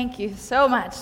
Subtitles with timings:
[0.00, 0.94] Thank you so much.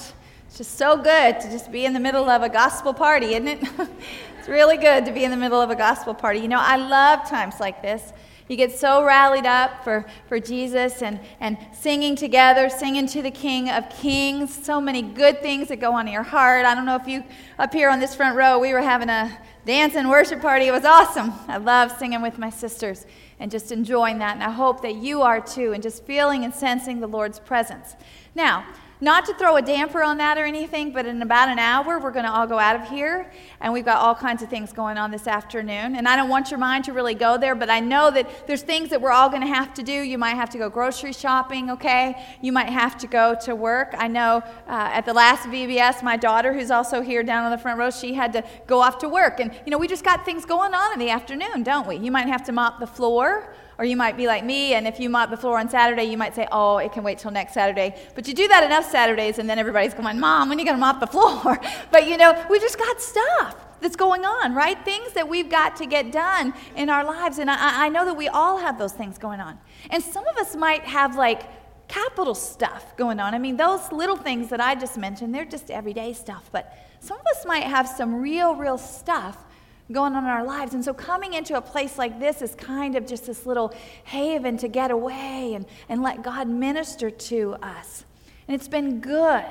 [0.48, 3.46] It's just so good to just be in the middle of a gospel party, isn't
[3.46, 3.62] it?
[4.40, 6.40] it's really good to be in the middle of a gospel party.
[6.40, 8.12] You know, I love times like this.
[8.48, 13.30] You get so rallied up for, for Jesus and, and singing together, singing to the
[13.30, 14.52] King of Kings.
[14.52, 16.66] So many good things that go on in your heart.
[16.66, 17.22] I don't know if you,
[17.56, 20.66] up here on this front row, we were having a dance and worship party.
[20.66, 21.32] It was awesome.
[21.46, 23.06] I love singing with my sisters
[23.38, 24.34] and just enjoying that.
[24.34, 27.94] And I hope that you are too, and just feeling and sensing the Lord's presence.
[28.34, 28.64] Now,
[29.00, 32.10] not to throw a damper on that or anything, but in about an hour, we're
[32.10, 33.30] going to all go out of here.
[33.60, 35.94] And we've got all kinds of things going on this afternoon.
[35.94, 38.62] And I don't want your mind to really go there, but I know that there's
[38.62, 39.92] things that we're all going to have to do.
[39.92, 42.24] You might have to go grocery shopping, okay?
[42.40, 43.94] You might have to go to work.
[43.96, 47.58] I know uh, at the last VBS, my daughter, who's also here down on the
[47.58, 49.38] front row, she had to go off to work.
[49.38, 51.96] And, you know, we just got things going on in the afternoon, don't we?
[51.96, 53.54] You might have to mop the floor.
[53.78, 56.16] Or you might be like me, and if you mop the floor on Saturday, you
[56.16, 57.94] might say, oh, it can wait till next Saturday.
[58.16, 60.76] But you do that enough Saturdays, and then everybody's going, Mom, when are you going
[60.76, 61.60] to mop the floor?
[61.92, 64.84] but you know, we just got stuff that's going on, right?
[64.84, 67.38] Things that we've got to get done in our lives.
[67.38, 69.58] And I, I know that we all have those things going on.
[69.90, 71.42] And some of us might have like
[71.88, 73.34] capital stuff going on.
[73.34, 76.50] I mean, those little things that I just mentioned, they're just everyday stuff.
[76.52, 79.44] But some of us might have some real, real stuff
[79.92, 80.74] going on in our lives.
[80.74, 83.72] And so coming into a place like this is kind of just this little
[84.04, 88.04] haven to get away and, and let God minister to us.
[88.46, 89.44] And it's been good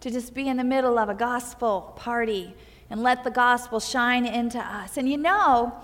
[0.00, 2.54] to just be in the middle of a gospel party
[2.90, 4.96] and let the gospel shine into us.
[4.96, 5.74] And you know,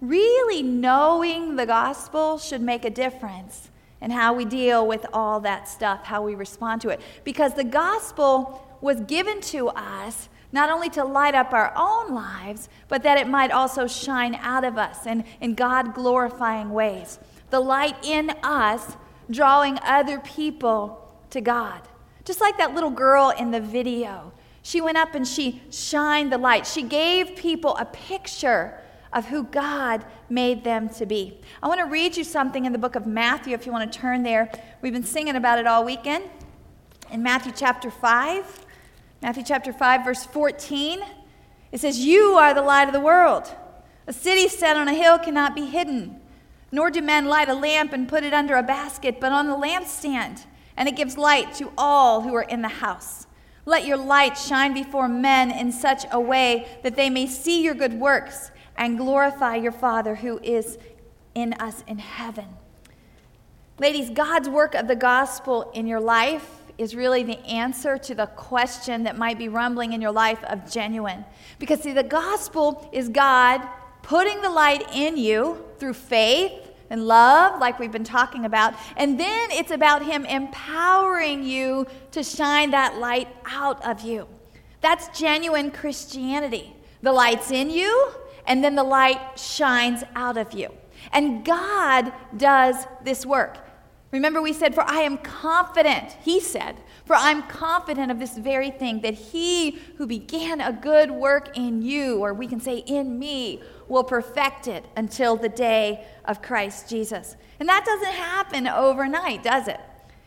[0.00, 3.70] really knowing the gospel should make a difference
[4.00, 7.00] in how we deal with all that stuff, how we respond to it.
[7.24, 12.68] Because the gospel was given to us not only to light up our own lives,
[12.86, 17.18] but that it might also shine out of us in, in God glorifying ways.
[17.50, 18.96] The light in us
[19.28, 21.80] drawing other people to God.
[22.24, 24.32] Just like that little girl in the video.
[24.62, 26.68] She went up and she shined the light.
[26.68, 28.80] She gave people a picture
[29.12, 31.40] of who God made them to be.
[31.64, 33.98] I want to read you something in the book of Matthew if you want to
[33.98, 34.52] turn there.
[34.82, 36.24] We've been singing about it all weekend.
[37.10, 38.63] In Matthew chapter 5.
[39.24, 41.00] Matthew chapter 5, verse 14.
[41.72, 43.50] It says, You are the light of the world.
[44.06, 46.20] A city set on a hill cannot be hidden,
[46.70, 49.56] nor do men light a lamp and put it under a basket, but on the
[49.56, 50.44] lampstand,
[50.76, 53.26] and it gives light to all who are in the house.
[53.64, 57.74] Let your light shine before men in such a way that they may see your
[57.74, 60.76] good works and glorify your Father who is
[61.34, 62.58] in us in heaven.
[63.78, 68.26] Ladies, God's work of the gospel in your life is really the answer to the
[68.26, 71.24] question that might be rumbling in your life of genuine.
[71.58, 73.60] Because, see, the gospel is God
[74.02, 76.52] putting the light in you through faith
[76.90, 78.74] and love, like we've been talking about.
[78.96, 84.28] And then it's about Him empowering you to shine that light out of you.
[84.80, 86.74] That's genuine Christianity.
[87.02, 88.12] The light's in you,
[88.46, 90.70] and then the light shines out of you.
[91.12, 93.58] And God does this work.
[94.14, 98.70] Remember, we said, For I am confident, he said, for I'm confident of this very
[98.70, 103.18] thing, that he who began a good work in you, or we can say in
[103.18, 107.34] me, will perfect it until the day of Christ Jesus.
[107.58, 109.80] And that doesn't happen overnight, does it?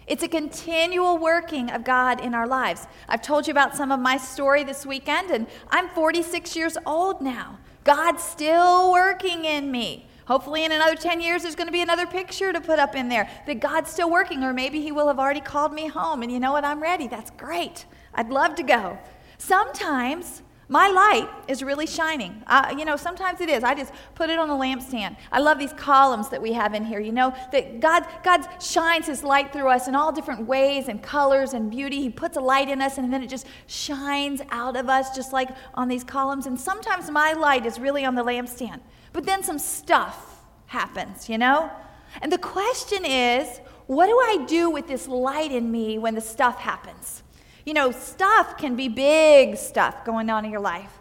[0.06, 2.88] It's a continual working of God in our lives.
[3.08, 7.22] I've told you about some of my story this weekend, and I'm 46 years old
[7.22, 7.58] now.
[7.86, 10.10] God's still working in me.
[10.28, 13.08] Hopefully, in another 10 years, there's going to be another picture to put up in
[13.08, 16.22] there that God's still working, or maybe He will have already called me home.
[16.22, 16.66] And you know what?
[16.66, 17.08] I'm ready.
[17.08, 17.86] That's great.
[18.14, 19.00] I'd love to go.
[19.38, 22.44] Sometimes my light is really shining.
[22.46, 23.64] Uh, you know, sometimes it is.
[23.64, 25.16] I just put it on a lampstand.
[25.32, 27.00] I love these columns that we have in here.
[27.00, 31.02] You know, that God, God shines His light through us in all different ways and
[31.02, 32.02] colors and beauty.
[32.02, 35.32] He puts a light in us and then it just shines out of us, just
[35.32, 36.48] like on these columns.
[36.48, 38.82] And sometimes my light is really on the lampstand.
[39.18, 41.72] But then some stuff happens, you know?
[42.22, 43.48] And the question is,
[43.88, 47.24] what do I do with this light in me when the stuff happens?
[47.66, 50.92] You know, stuff can be big stuff going on in your life,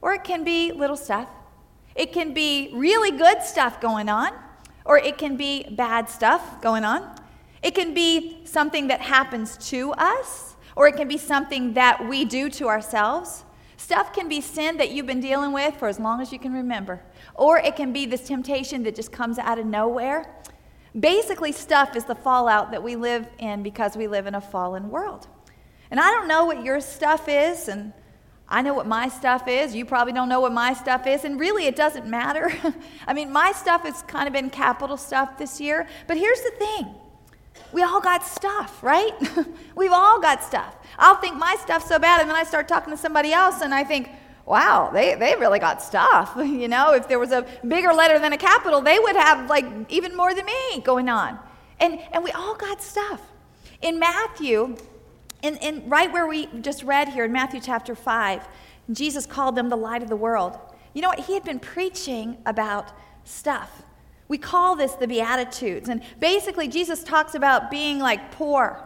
[0.00, 1.28] or it can be little stuff.
[1.94, 4.32] It can be really good stuff going on,
[4.86, 7.20] or it can be bad stuff going on.
[7.62, 12.24] It can be something that happens to us, or it can be something that we
[12.24, 13.44] do to ourselves.
[13.76, 16.52] Stuff can be sin that you've been dealing with for as long as you can
[16.52, 17.00] remember.
[17.38, 20.34] Or it can be this temptation that just comes out of nowhere.
[20.98, 24.90] Basically, stuff is the fallout that we live in because we live in a fallen
[24.90, 25.28] world.
[25.90, 27.92] And I don't know what your stuff is, and
[28.48, 29.72] I know what my stuff is.
[29.72, 32.52] You probably don't know what my stuff is, and really it doesn't matter.
[33.06, 36.50] I mean, my stuff has kind of been capital stuff this year, but here's the
[36.58, 36.94] thing
[37.72, 39.12] We all got stuff, right?
[39.76, 40.74] We've all got stuff.
[40.98, 43.72] I'll think my stuff's so bad, and then I start talking to somebody else, and
[43.72, 44.10] I think,
[44.48, 46.32] wow, they, they really got stuff.
[46.58, 49.64] You know, if there was a bigger letter than a capital, they would have like
[49.90, 51.38] even more than me going on.
[51.78, 53.20] And, and we all got stuff.
[53.80, 54.76] In Matthew,
[55.42, 58.48] in, in right where we just read here in Matthew chapter 5,
[58.90, 60.58] Jesus called them the light of the world.
[60.94, 61.20] You know what?
[61.20, 62.90] He had been preaching about
[63.24, 63.82] stuff.
[64.26, 65.88] We call this the Beatitudes.
[65.88, 68.82] And basically, Jesus talks about being like poor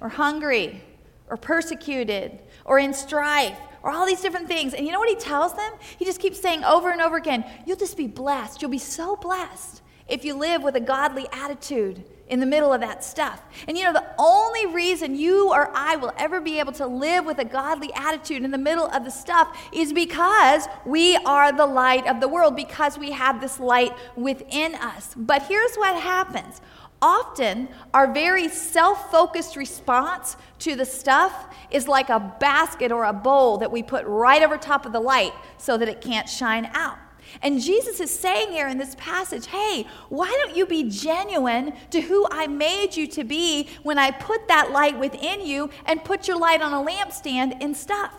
[0.00, 0.82] or hungry
[1.28, 4.74] or persecuted or in strife or all these different things.
[4.74, 5.72] And you know what he tells them?
[5.96, 8.60] He just keeps saying over and over again, You'll just be blessed.
[8.60, 12.80] You'll be so blessed if you live with a godly attitude in the middle of
[12.80, 13.40] that stuff.
[13.68, 17.24] And you know, the only reason you or I will ever be able to live
[17.24, 21.66] with a godly attitude in the middle of the stuff is because we are the
[21.66, 25.14] light of the world, because we have this light within us.
[25.16, 26.60] But here's what happens.
[27.02, 33.12] Often, our very self focused response to the stuff is like a basket or a
[33.12, 36.70] bowl that we put right over top of the light so that it can't shine
[36.72, 36.96] out.
[37.42, 42.00] And Jesus is saying here in this passage, hey, why don't you be genuine to
[42.00, 46.28] who I made you to be when I put that light within you and put
[46.28, 48.14] your light on a lampstand in stuff?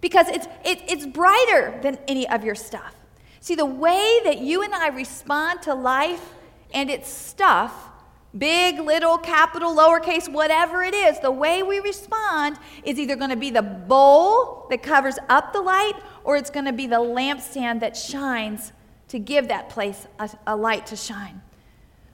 [0.00, 2.94] Because it's, it, it's brighter than any of your stuff.
[3.40, 6.34] See, the way that you and I respond to life
[6.72, 7.90] and its stuff
[8.36, 13.36] big, little, capital, lowercase, whatever it is, the way we respond is either going to
[13.36, 15.94] be the bowl that covers up the light
[16.24, 18.72] or it's going to be the lampstand that shines
[19.08, 21.42] to give that place a, a, light to shine.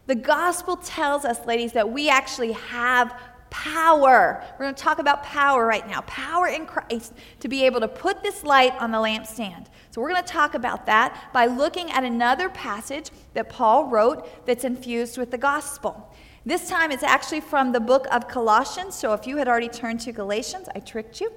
[0.06, 3.14] The gospel tells us, ladies, that we actually have
[3.50, 4.42] power.
[4.58, 7.88] We're going to talk about power right now power in Christ to be able to
[7.88, 9.66] put this light on the lampstand.
[9.98, 14.46] So, we're going to talk about that by looking at another passage that Paul wrote
[14.46, 16.14] that's infused with the gospel.
[16.46, 18.94] This time it's actually from the book of Colossians.
[18.94, 21.32] So if you had already turned to Galatians, I tricked you.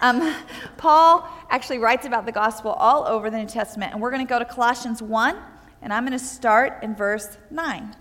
[0.00, 0.32] Um,
[0.76, 3.92] Paul actually writes about the gospel all over the New Testament.
[3.92, 5.36] And we're going to go to Colossians 1,
[5.82, 7.96] and I'm going to start in verse 9.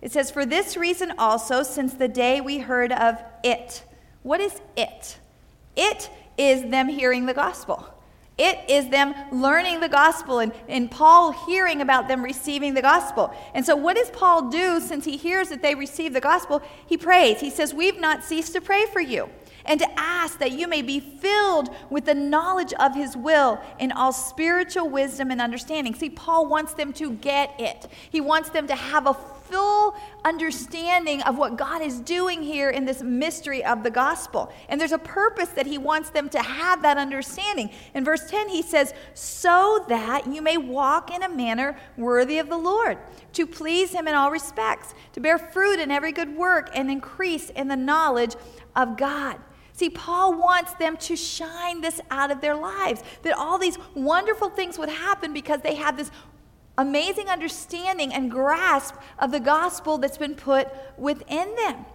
[0.00, 3.82] It says, For this reason also, since the day we heard of it.
[4.22, 5.18] What is it?
[5.74, 6.08] It
[6.38, 7.92] is them hearing the gospel.
[8.40, 13.34] It is them learning the gospel and, and Paul hearing about them receiving the gospel.
[13.52, 16.62] And so, what does Paul do since he hears that they receive the gospel?
[16.86, 17.40] He prays.
[17.40, 19.28] He says, We've not ceased to pray for you
[19.70, 23.92] and to ask that you may be filled with the knowledge of his will in
[23.92, 25.94] all spiritual wisdom and understanding.
[25.94, 31.22] See, Paul wants them to get it, he wants them to have a full understanding
[31.22, 34.52] of what God is doing here in this mystery of the gospel.
[34.68, 37.70] And there's a purpose that he wants them to have that understanding.
[37.94, 42.48] In verse 10, he says, So that you may walk in a manner worthy of
[42.48, 42.98] the Lord,
[43.34, 47.50] to please him in all respects, to bear fruit in every good work, and increase
[47.50, 48.34] in the knowledge
[48.74, 49.38] of God.
[49.80, 54.50] See, Paul wants them to shine this out of their lives, that all these wonderful
[54.50, 56.10] things would happen because they have this
[56.76, 60.68] amazing understanding and grasp of the gospel that's been put
[60.98, 61.86] within them.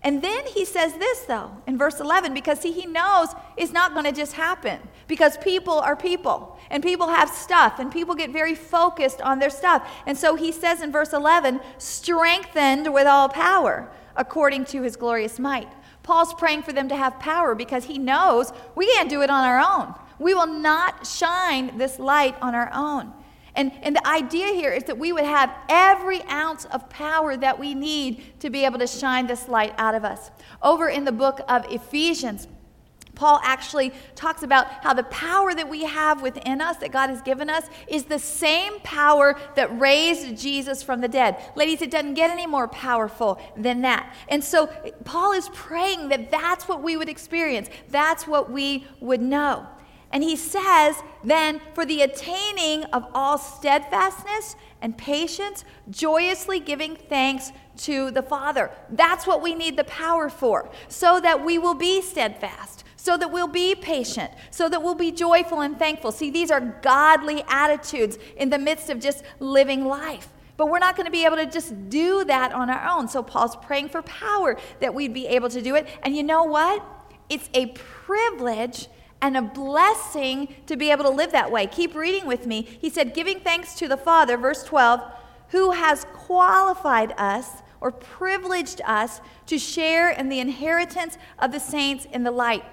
[0.00, 3.94] And then he says this, though, in verse 11, because see, he knows it's not
[3.94, 4.78] going to just happen
[5.08, 9.50] because people are people and people have stuff and people get very focused on their
[9.50, 9.90] stuff.
[10.06, 15.40] And so he says in verse 11, strengthened with all power according to his glorious
[15.40, 15.72] might.
[16.04, 19.42] Paul's praying for them to have power because he knows we can't do it on
[19.42, 19.94] our own.
[20.20, 23.12] We will not shine this light on our own.
[23.56, 27.58] And, and the idea here is that we would have every ounce of power that
[27.58, 30.30] we need to be able to shine this light out of us.
[30.62, 32.48] Over in the book of Ephesians,
[33.14, 37.22] Paul actually talks about how the power that we have within us, that God has
[37.22, 41.36] given us, is the same power that raised Jesus from the dead.
[41.54, 44.14] Ladies, it doesn't get any more powerful than that.
[44.28, 44.66] And so
[45.04, 49.66] Paul is praying that that's what we would experience, that's what we would know.
[50.12, 50.94] And he says,
[51.24, 58.70] then, for the attaining of all steadfastness and patience, joyously giving thanks to the Father.
[58.90, 63.30] That's what we need the power for, so that we will be steadfast, so that
[63.30, 66.10] we'll be patient, so that we'll be joyful and thankful.
[66.10, 70.30] See, these are godly attitudes in the midst of just living life.
[70.56, 73.06] But we're not going to be able to just do that on our own.
[73.08, 75.86] So Paul's praying for power that we'd be able to do it.
[76.02, 76.82] And you know what?
[77.28, 78.88] It's a privilege
[79.20, 81.66] and a blessing to be able to live that way.
[81.66, 82.62] Keep reading with me.
[82.62, 85.02] He said, giving thanks to the Father, verse 12,
[85.50, 87.50] who has qualified us
[87.82, 92.64] or privileged us to share in the inheritance of the saints in the light.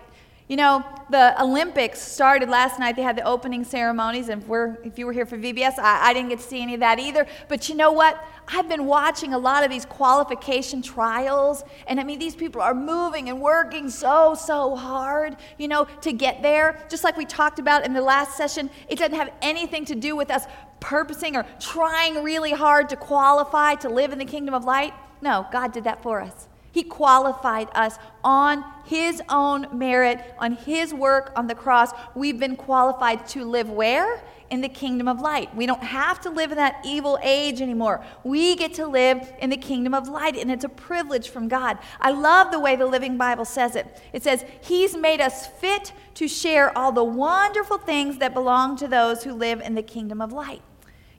[0.52, 2.98] You know, the Olympics started last night.
[2.98, 6.10] They had the opening ceremonies, and if, we're, if you were here for VBS, I,
[6.10, 7.26] I didn't get to see any of that either.
[7.48, 8.22] But you know what?
[8.50, 12.74] I've been watching a lot of these qualification trials, and I mean, these people are
[12.74, 16.86] moving and working so, so hard, you know, to get there.
[16.90, 20.18] Just like we talked about in the last session, it doesn't have anything to do
[20.18, 20.48] with us
[20.82, 24.94] purposing or trying really hard to qualify to live in the kingdom of light.
[25.22, 26.50] No, God did that for us.
[26.72, 31.92] He qualified us on His own merit, on His work on the cross.
[32.16, 34.24] We've been qualified to live where?
[34.50, 35.54] In the kingdom of light.
[35.56, 38.04] We don't have to live in that evil age anymore.
[38.24, 41.78] We get to live in the kingdom of light, and it's a privilege from God.
[42.00, 44.02] I love the way the Living Bible says it.
[44.14, 48.88] It says, He's made us fit to share all the wonderful things that belong to
[48.88, 50.62] those who live in the kingdom of light.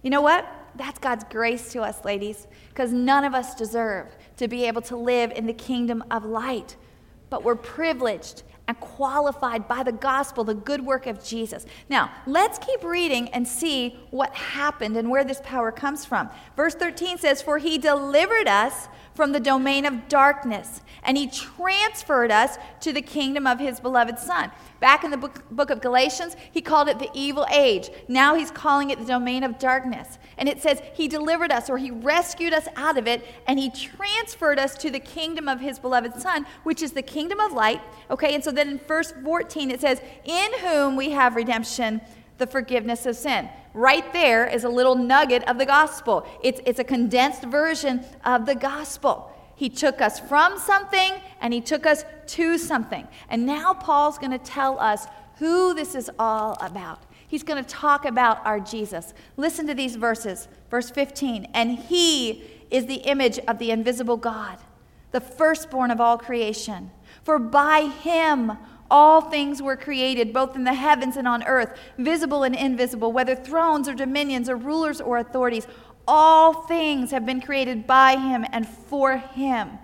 [0.02, 0.46] You know what?
[0.74, 4.08] That's God's grace to us, ladies, because none of us deserve
[4.42, 6.76] to be able to live in the kingdom of light.
[7.30, 11.66] But we're privileged and qualified by the gospel, the good work of Jesus.
[11.88, 16.30] Now, let's keep reading and see what happened and where this power comes from.
[16.56, 22.30] Verse 13 says, For he delivered us from the domain of darkness, and he transferred
[22.30, 24.50] us to the kingdom of his beloved Son.
[24.80, 27.90] Back in the book, book of Galatians, he called it the evil age.
[28.08, 30.18] Now he's calling it the domain of darkness.
[30.38, 33.70] And it says he delivered us or he rescued us out of it, and he
[33.70, 37.80] transferred us to the kingdom of his beloved Son, which is the kingdom of light.
[38.10, 42.00] Okay, and so then in verse 14 it says, In whom we have redemption
[42.42, 43.48] the forgiveness of sin.
[43.72, 46.26] Right there is a little nugget of the gospel.
[46.42, 49.30] It's, it's a condensed version of the gospel.
[49.54, 53.06] He took us from something and he took us to something.
[53.28, 55.06] And now Paul's going to tell us
[55.38, 57.04] who this is all about.
[57.28, 59.14] He's going to talk about our Jesus.
[59.36, 60.48] Listen to these verses.
[60.68, 64.58] Verse 15 And he is the image of the invisible God,
[65.12, 66.90] the firstborn of all creation.
[67.22, 68.58] For by him
[68.92, 73.34] all things were created, both in the heavens and on earth, visible and invisible, whether
[73.34, 75.66] thrones or dominions or rulers or authorities.
[76.06, 79.78] All things have been created by him and for him.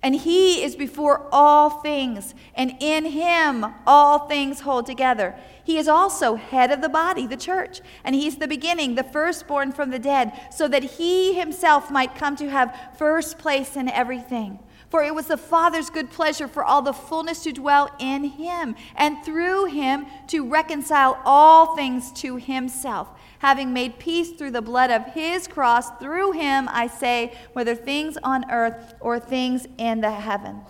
[0.00, 5.36] And he is before all things, and in him all things hold together.
[5.64, 9.72] He is also head of the body, the church, and he's the beginning, the firstborn
[9.72, 14.58] from the dead, so that he himself might come to have first place in everything.
[14.92, 18.76] For it was the Father's good pleasure for all the fullness to dwell in him,
[18.94, 23.08] and through him to reconcile all things to himself,
[23.38, 25.88] having made peace through the blood of his cross.
[25.92, 30.66] Through him, I say, whether things on earth or things in the heavens.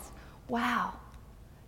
[0.47, 0.93] Wow.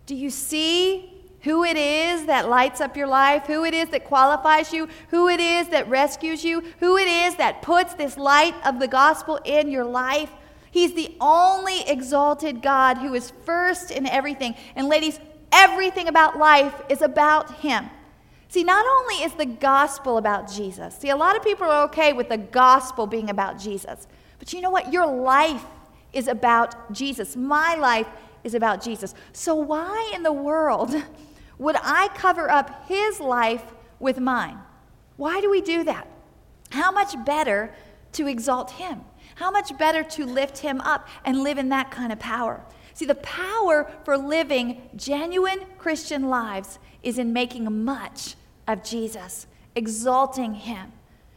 [0.05, 4.05] Do you see who it is that lights up your life, who it is that
[4.05, 8.55] qualifies you, who it is that rescues you, who it is that puts this light
[8.65, 10.31] of the gospel in your life.
[10.75, 14.55] He's the only exalted God who is first in everything.
[14.75, 17.89] And, ladies, everything about life is about Him.
[18.49, 22.11] See, not only is the gospel about Jesus, see, a lot of people are okay
[22.11, 24.05] with the gospel being about Jesus,
[24.37, 24.91] but you know what?
[24.91, 25.63] Your life
[26.11, 27.37] is about Jesus.
[27.37, 28.07] My life
[28.43, 29.15] is about Jesus.
[29.31, 30.93] So, why in the world
[31.57, 33.63] would I cover up His life
[34.01, 34.57] with mine?
[35.15, 36.05] Why do we do that?
[36.71, 37.73] How much better
[38.11, 39.05] to exalt Him?
[39.35, 42.63] How much better to lift him up and live in that kind of power?
[42.93, 48.35] See, the power for living genuine Christian lives is in making much
[48.67, 50.93] of Jesus, exalting him.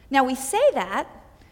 [0.09, 1.07] Now, we say that,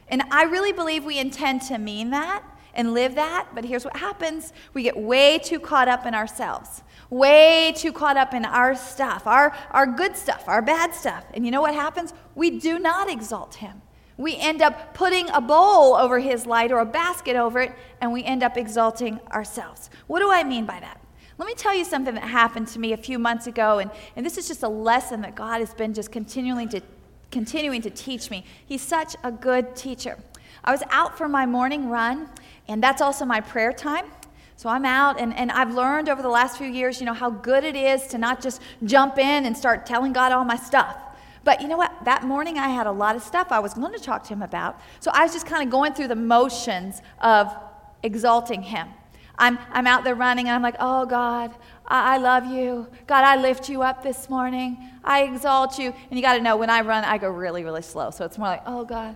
[0.07, 3.97] and I really believe we intend to mean that and live that, but here's what
[3.97, 8.75] happens we get way too caught up in ourselves, way too caught up in our
[8.75, 11.25] stuff, our, our good stuff, our bad stuff.
[11.33, 12.13] And you know what happens?
[12.35, 13.81] We do not exalt him.
[14.17, 18.11] We end up putting a bowl over his light or a basket over it, and
[18.11, 19.89] we end up exalting ourselves.
[20.07, 20.99] What do I mean by that?
[21.37, 24.25] Let me tell you something that happened to me a few months ago, and, and
[24.25, 26.81] this is just a lesson that God has been just continuing to,
[27.29, 28.43] continuing to teach me.
[28.65, 30.17] He's such a good teacher.
[30.63, 32.27] I was out for my morning run,
[32.67, 34.05] and that's also my prayer time.
[34.55, 37.29] So I'm out, and, and I've learned over the last few years, you know, how
[37.29, 40.97] good it is to not just jump in and start telling God all my stuff.
[41.47, 41.93] But you know what?
[42.03, 44.41] That morning I had a lot of stuff I was going to talk to him
[44.41, 44.81] about.
[44.99, 47.55] So I was just kind of going through the motions of
[48.03, 48.89] exalting him.
[49.37, 51.55] I'm, I'm out there running and I'm like, oh God,
[51.87, 52.87] I, I love you.
[53.07, 54.89] God, I lift you up this morning.
[55.05, 55.93] I exalt you.
[56.09, 58.11] And you got to know when I run, I go really, really slow.
[58.11, 59.15] So it's more like, oh God,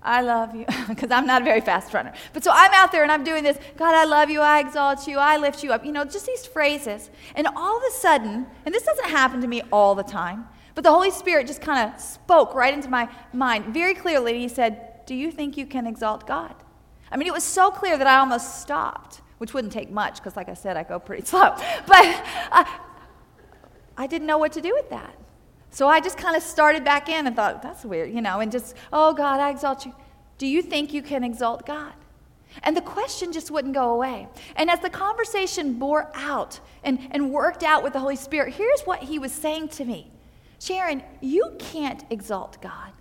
[0.00, 2.12] I love you, because I'm not a very fast runner.
[2.32, 5.08] But so I'm out there and I'm doing this God, I love you, I exalt
[5.08, 5.84] you, I lift you up.
[5.84, 7.10] You know, just these phrases.
[7.34, 10.82] And all of a sudden, and this doesn't happen to me all the time, but
[10.82, 14.38] the Holy Spirit just kind of spoke right into my mind very clearly.
[14.38, 16.54] He said, Do you think you can exalt God?
[17.10, 20.36] I mean, it was so clear that I almost stopped, which wouldn't take much because,
[20.36, 21.54] like I said, I go pretty slow.
[21.86, 22.64] But uh,
[23.96, 25.14] I didn't know what to do with that.
[25.70, 28.50] So I just kind of started back in and thought, that's weird, you know, and
[28.50, 29.94] just, oh God, I exalt you.
[30.38, 31.94] Do you think you can exalt God?
[32.62, 34.28] And the question just wouldn't go away.
[34.54, 38.82] And as the conversation bore out and, and worked out with the Holy Spirit, here's
[38.82, 40.10] what he was saying to me
[40.64, 42.92] Sharon, you can't exalt God.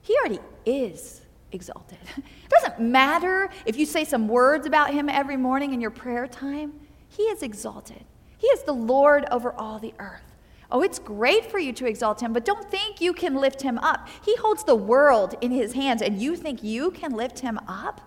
[0.00, 1.20] He already is
[1.52, 1.98] exalted.
[2.16, 6.26] It doesn't matter if you say some words about him every morning in your prayer
[6.26, 6.72] time,
[7.08, 8.04] he is exalted.
[8.38, 10.34] He is the Lord over all the earth.
[10.72, 13.78] Oh, it's great for you to exalt him, but don't think you can lift him
[13.78, 14.08] up.
[14.24, 18.00] He holds the world in his hands, and you think you can lift him up?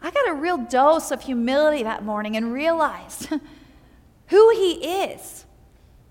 [0.00, 3.28] I got a real dose of humility that morning and realized
[4.28, 5.46] who he is.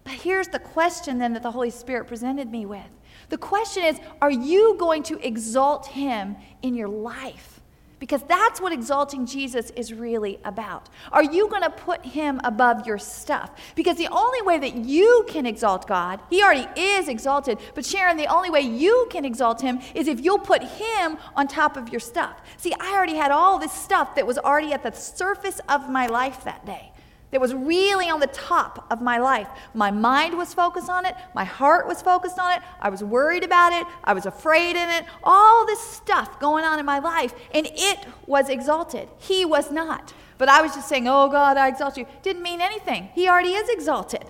[0.07, 2.87] But here's the question then that the Holy Spirit presented me with
[3.27, 7.59] the question is Are you going to exalt him in your life?
[7.99, 10.87] Because that's what exalting Jesus is really about.
[11.11, 13.51] Are you going to put him above your stuff?
[13.75, 18.15] Because the only way that you can exalt God, he already is exalted, but Sharon,
[18.15, 21.89] the only way you can exalt him is if you'll put him on top of
[21.89, 22.39] your stuff.
[22.55, 26.07] See, I already had all this stuff that was already at the surface of my
[26.07, 26.93] life that day
[27.31, 29.50] that was really on the top of my life.
[29.74, 33.43] My mind was focused on it, my heart was focused on it, I was worried
[33.43, 37.34] about it, I was afraid in it, all this stuff going on in my life,
[37.53, 39.10] and it was exalted.
[39.17, 40.13] He was not.
[40.38, 42.05] But I was just saying, Oh God, I exalt you.
[42.22, 43.10] Didn't mean anything.
[43.13, 44.25] He already is exalted.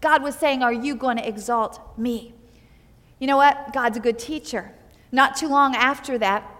[0.00, 2.34] God was saying, Are you going to exalt me?
[3.18, 3.72] You know what?
[3.72, 4.72] God's a good teacher.
[5.12, 6.50] Not too long after that,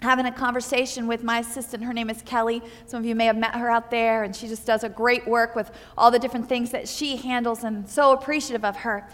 [0.00, 1.82] having a conversation with my assistant.
[1.82, 2.62] Her name is Kelly.
[2.86, 5.26] Some of you may have met her out there, and she just does a great
[5.26, 9.08] work with all the different things that she handles, and so appreciative of her.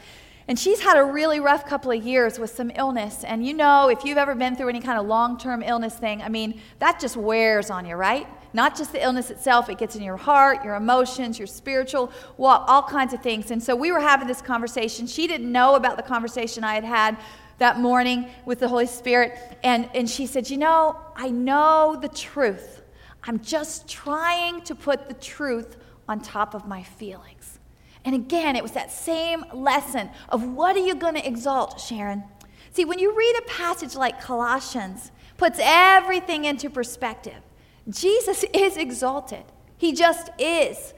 [0.47, 3.25] And she's had a really rough couple of years with some illness.
[3.25, 6.21] And you know, if you've ever been through any kind of long term illness thing,
[6.21, 8.27] I mean, that just wears on you, right?
[8.53, 12.83] Not just the illness itself, it gets in your heart, your emotions, your spiritual all
[12.83, 13.51] kinds of things.
[13.51, 15.07] And so we were having this conversation.
[15.07, 17.17] She didn't know about the conversation I had had
[17.59, 22.09] that morning with the Holy Spirit, and, and she said, You know, I know the
[22.09, 22.83] truth.
[23.25, 25.77] I'm just trying to put the truth
[26.09, 27.59] on top of my feelings.
[28.05, 32.25] And again, it was that same lesson of what are you going to exalt, Sharon?
[32.73, 37.41] See, when you read a passage like Colossians, puts everything into perspective.
[37.89, 39.45] Jesus is exalted.
[39.79, 40.93] He just is.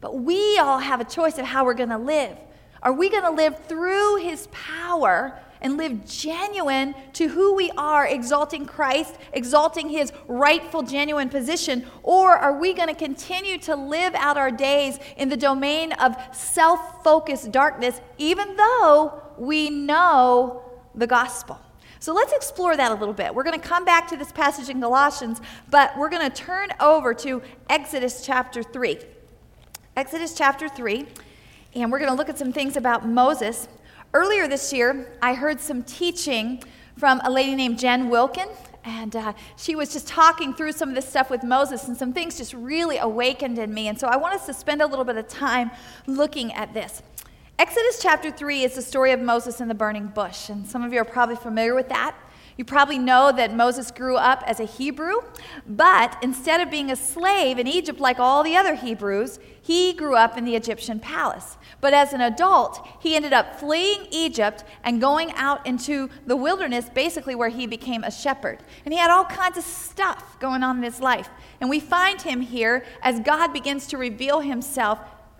[0.00, 2.36] But we all have a choice of how we're going to live.
[2.82, 8.06] Are we going to live through his power and live genuine to who we are,
[8.06, 11.86] exalting Christ, exalting his rightful, genuine position?
[12.02, 16.16] Or are we going to continue to live out our days in the domain of
[16.32, 20.62] self focused darkness, even though we know
[20.94, 21.58] the gospel?
[22.02, 23.32] So let's explore that a little bit.
[23.32, 26.70] We're going to come back to this passage in Galatians, but we're going to turn
[26.80, 28.98] over to Exodus chapter 3.
[29.96, 31.06] Exodus chapter 3,
[31.76, 33.68] and we're going to look at some things about Moses
[34.14, 36.62] Earlier this year, I heard some teaching
[36.98, 38.48] from a lady named Jen Wilkin,
[38.84, 42.12] and uh, she was just talking through some of this stuff with Moses, and some
[42.12, 43.88] things just really awakened in me.
[43.88, 45.70] And so I want us to spend a little bit of time
[46.06, 47.02] looking at this.
[47.58, 50.92] Exodus chapter 3 is the story of Moses and the burning bush, and some of
[50.92, 52.14] you are probably familiar with that.
[52.56, 55.16] You probably know that Moses grew up as a Hebrew,
[55.66, 60.16] but instead of being a slave in Egypt like all the other Hebrews, he grew
[60.16, 61.56] up in the Egyptian palace.
[61.80, 66.90] But as an adult, he ended up fleeing Egypt and going out into the wilderness,
[66.90, 68.58] basically where he became a shepherd.
[68.84, 71.30] And he had all kinds of stuff going on in his life.
[71.60, 74.98] And we find him here as God begins to reveal himself,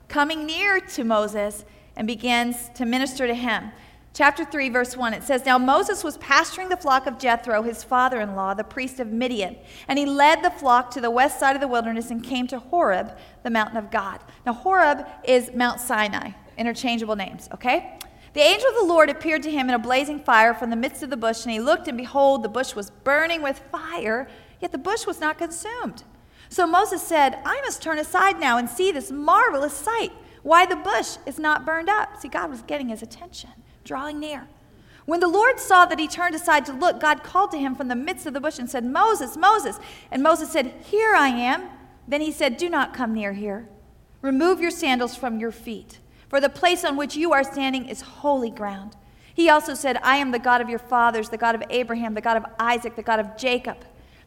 [0.09, 1.65] coming near to Moses
[1.97, 3.73] and begins to minister to him.
[4.15, 7.83] Chapter 3, verse 1, it says, Now Moses was pasturing the flock of Jethro, his
[7.83, 9.57] father in law, the priest of Midian.
[9.89, 12.59] And he led the flock to the west side of the wilderness and came to
[12.59, 14.21] Horeb, the mountain of God.
[14.45, 17.99] Now, Horeb is Mount Sinai, interchangeable names, okay?
[18.35, 21.03] The angel of the Lord appeared to him in a blazing fire from the midst
[21.03, 24.29] of the bush, and he looked, and behold, the bush was burning with fire,
[24.61, 26.05] yet the bush was not consumed.
[26.51, 30.77] So Moses said, I must turn aside now and see this marvelous sight, why the
[30.77, 32.21] bush is not burned up.
[32.21, 33.49] See, God was getting his attention
[33.85, 34.47] drawing near.
[35.05, 37.89] When the Lord saw that he turned aside to look, God called to him from
[37.89, 39.81] the midst of the bush and said, Moses, Moses.
[40.11, 41.69] And Moses said, Here I am.
[42.07, 43.69] Then he said, Do not come near here.
[44.21, 48.01] Remove your sandals from your feet, for the place on which you are standing is
[48.01, 48.97] holy ground.
[49.35, 52.21] He also said, I am the God of your fathers, the God of Abraham, the
[52.21, 53.79] God of Isaac, the God of Jacob.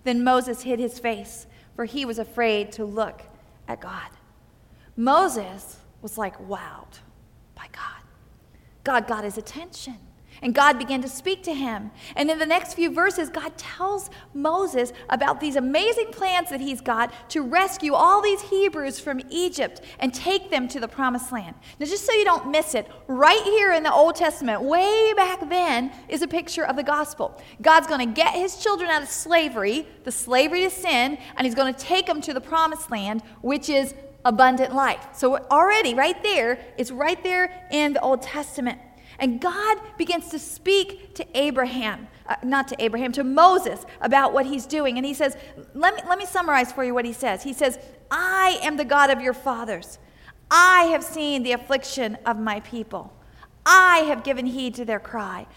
[0.03, 3.21] Then Moses hid his face, for he was afraid to look
[3.67, 4.09] at God.
[4.97, 7.04] Moses was like wowed by
[8.85, 9.07] God.
[9.07, 9.97] Got his attention.
[10.41, 11.91] And God began to speak to him.
[12.15, 16.81] And in the next few verses, God tells Moses about these amazing plans that he's
[16.81, 21.55] got to rescue all these Hebrews from Egypt and take them to the promised land.
[21.79, 25.49] Now, just so you don't miss it, right here in the Old Testament, way back
[25.49, 27.39] then, is a picture of the gospel.
[27.61, 31.55] God's going to get his children out of slavery, the slavery to sin, and he's
[31.55, 33.93] going to take them to the promised land, which is
[34.25, 35.07] abundant life.
[35.13, 38.79] So, already, right there, it's right there in the Old Testament.
[39.19, 44.45] And God begins to speak to Abraham, uh, not to Abraham, to Moses about what
[44.45, 44.97] he's doing.
[44.97, 45.37] And he says,
[45.73, 47.43] let me, let me summarize for you what he says.
[47.43, 47.79] He says,
[48.11, 49.99] I am the God of your fathers.
[50.51, 53.13] I have seen the affliction of my people.
[53.65, 55.47] I have given heed to their cry.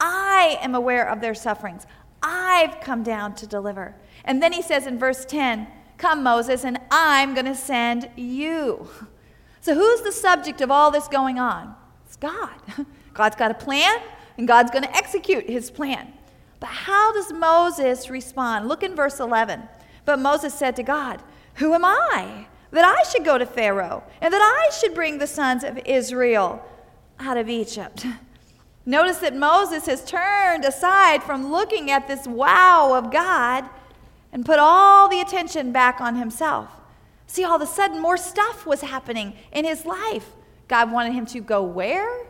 [0.00, 1.86] I am aware of their sufferings.
[2.22, 3.94] I've come down to deliver.
[4.24, 5.66] And then he says in verse 10,
[5.98, 8.88] Come, Moses, and I'm going to send you.
[9.60, 11.74] So, who's the subject of all this going on?
[12.06, 12.54] It's God.
[13.14, 14.00] God's got a plan,
[14.38, 16.12] and God's going to execute his plan.
[16.60, 18.68] But how does Moses respond?
[18.68, 19.68] Look in verse 11.
[20.04, 21.22] But Moses said to God,
[21.54, 25.26] Who am I that I should go to Pharaoh and that I should bring the
[25.26, 26.64] sons of Israel
[27.18, 28.06] out of Egypt?
[28.86, 33.68] Notice that Moses has turned aside from looking at this wow of God
[34.32, 36.68] and put all the attention back on himself.
[37.26, 40.30] See, all of a sudden, more stuff was happening in his life.
[40.66, 42.26] God wanted him to go where?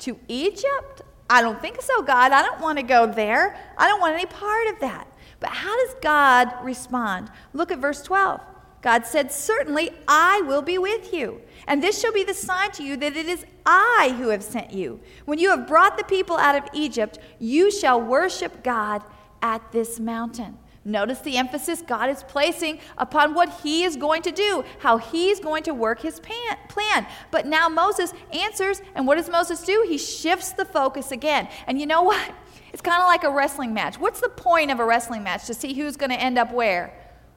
[0.00, 1.02] To Egypt?
[1.28, 2.32] I don't think so, God.
[2.32, 3.58] I don't want to go there.
[3.76, 5.08] I don't want any part of that.
[5.40, 7.30] But how does God respond?
[7.52, 8.40] Look at verse 12.
[8.82, 11.40] God said, Certainly I will be with you.
[11.66, 14.72] And this shall be the sign to you that it is I who have sent
[14.72, 15.00] you.
[15.24, 19.02] When you have brought the people out of Egypt, you shall worship God
[19.42, 20.58] at this mountain.
[20.86, 25.40] Notice the emphasis God is placing upon what he is going to do, how he's
[25.40, 27.06] going to work his plan.
[27.32, 29.84] But now Moses answers, and what does Moses do?
[29.88, 31.48] He shifts the focus again.
[31.66, 32.32] And you know what?
[32.72, 33.98] It's kind of like a wrestling match.
[33.98, 35.46] What's the point of a wrestling match?
[35.46, 36.92] To see who's going to end up where?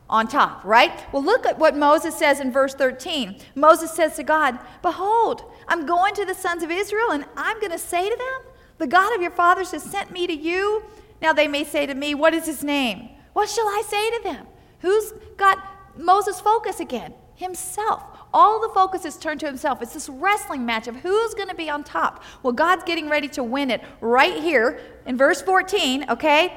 [0.10, 0.92] On top, right?
[1.14, 3.38] Well, look at what Moses says in verse 13.
[3.56, 7.72] Moses says to God, Behold, I'm going to the sons of Israel, and I'm going
[7.72, 10.84] to say to them, The God of your fathers has sent me to you.
[11.22, 13.10] Now they may say to me, What is his name?
[13.40, 14.48] What shall I say to them?
[14.80, 15.66] Who's got
[15.98, 17.14] Moses' focus again?
[17.36, 18.04] Himself.
[18.34, 19.82] All the focus is turned to himself.
[19.82, 22.22] It's this wrestling match of who's going to be on top.
[22.44, 26.54] Well, God's getting ready to win it right here in verse 14, okay?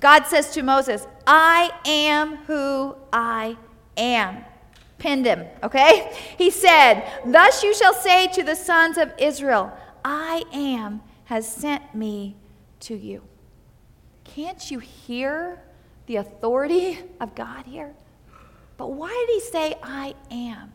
[0.00, 3.56] God says to Moses, I am who I
[3.96, 4.44] am.
[4.98, 6.12] Pinned him, okay?
[6.36, 9.72] He said, Thus you shall say to the sons of Israel,
[10.04, 12.34] I am has sent me
[12.80, 13.22] to you.
[14.24, 15.62] Can't you hear
[16.06, 17.94] the authority of God here.
[18.76, 20.72] But why did he say, I am?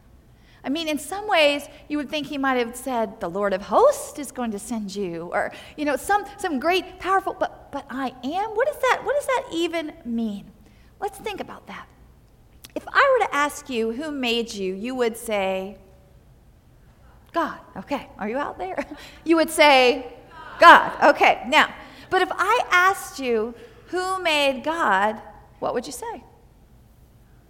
[0.63, 3.61] I mean, in some ways, you would think he might have said, The Lord of
[3.61, 7.85] hosts is going to send you, or, you know, some, some great, powerful, but, but
[7.89, 8.51] I am?
[8.51, 10.51] What, is that, what does that even mean?
[10.99, 11.87] Let's think about that.
[12.75, 15.77] If I were to ask you who made you, you would say,
[17.31, 17.59] God.
[17.77, 18.85] Okay, are you out there?
[19.23, 20.13] You would say,
[20.59, 20.91] God.
[21.15, 21.73] Okay, now,
[22.09, 23.53] but if I asked you
[23.89, 25.21] who made God,
[25.59, 26.23] what would you say?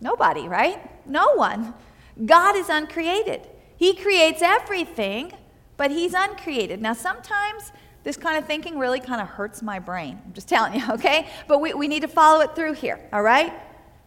[0.01, 0.79] Nobody, right?
[1.07, 1.73] No one.
[2.25, 3.47] God is uncreated.
[3.77, 5.33] He creates everything,
[5.77, 6.81] but He's uncreated.
[6.81, 7.71] Now, sometimes
[8.03, 10.19] this kind of thinking really kind of hurts my brain.
[10.25, 11.27] I'm just telling you, okay?
[11.47, 13.53] But we, we need to follow it through here, all right?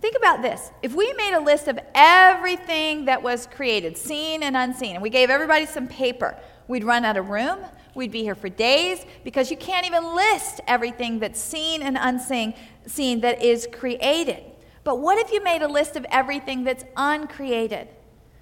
[0.01, 0.73] Think about this.
[0.83, 5.11] If we made a list of everything that was created, seen and unseen, and we
[5.11, 7.59] gave everybody some paper, we'd run out of room,
[7.95, 12.55] We'd be here for days because you can't even list everything that's seen and unseen
[12.87, 14.43] seen that is created.
[14.85, 17.89] But what if you made a list of everything that's uncreated?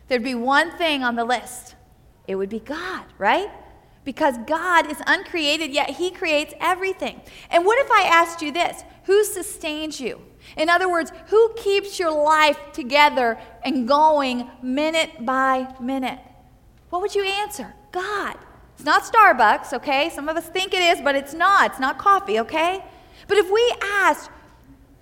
[0.09, 1.75] There'd be one thing on the list.
[2.27, 3.51] It would be God, right?
[4.05, 7.21] Because God is uncreated, yet He creates everything.
[7.51, 8.83] And what if I asked you this?
[9.05, 10.23] Who sustains you?
[10.57, 16.19] In other words, who keeps your life together and going minute by minute?
[16.89, 17.75] What would you answer?
[17.93, 18.37] God.
[18.81, 20.09] It's not Starbucks, okay?
[20.09, 21.73] Some of us think it is, but it's not.
[21.73, 22.83] It's not coffee, okay?
[23.29, 24.31] But if we asked,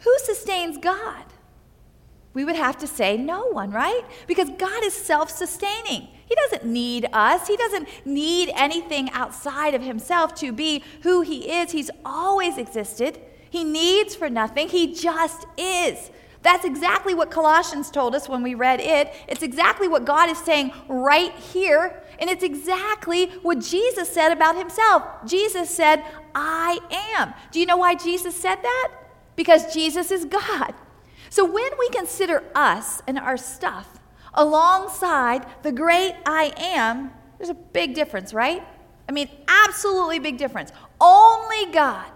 [0.01, 1.25] who sustains God?
[2.35, 4.03] We would have to say no one, right?
[4.27, 6.09] Because God is self sustaining.
[6.27, 11.49] He doesn't need us, He doesn't need anything outside of Himself to be who He
[11.49, 11.71] is.
[11.71, 13.21] He's always existed.
[13.49, 16.11] He needs for nothing, He just is.
[16.43, 19.13] That's exactly what Colossians told us when we read it.
[19.27, 22.03] It's exactly what God is saying right here.
[22.21, 25.03] And it's exactly what Jesus said about himself.
[25.27, 26.79] Jesus said, I
[27.19, 27.35] am.
[27.51, 28.93] Do you know why Jesus said that?
[29.35, 30.75] Because Jesus is God.
[31.31, 33.99] So when we consider us and our stuff
[34.35, 38.63] alongside the great I am, there's a big difference, right?
[39.09, 40.73] I mean, absolutely big difference.
[41.01, 42.11] Only God,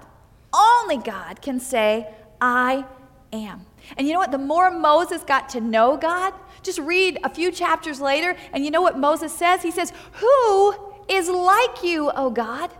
[0.52, 2.84] only God can say, I
[3.32, 3.66] am.
[3.96, 4.32] And you know what?
[4.32, 8.70] The more Moses got to know God, just read a few chapters later, and you
[8.70, 9.62] know what Moses says?
[9.62, 10.74] He says, Who
[11.08, 12.70] is like you, O God?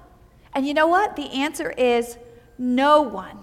[0.54, 1.16] And you know what?
[1.16, 2.18] The answer is
[2.58, 3.38] no one.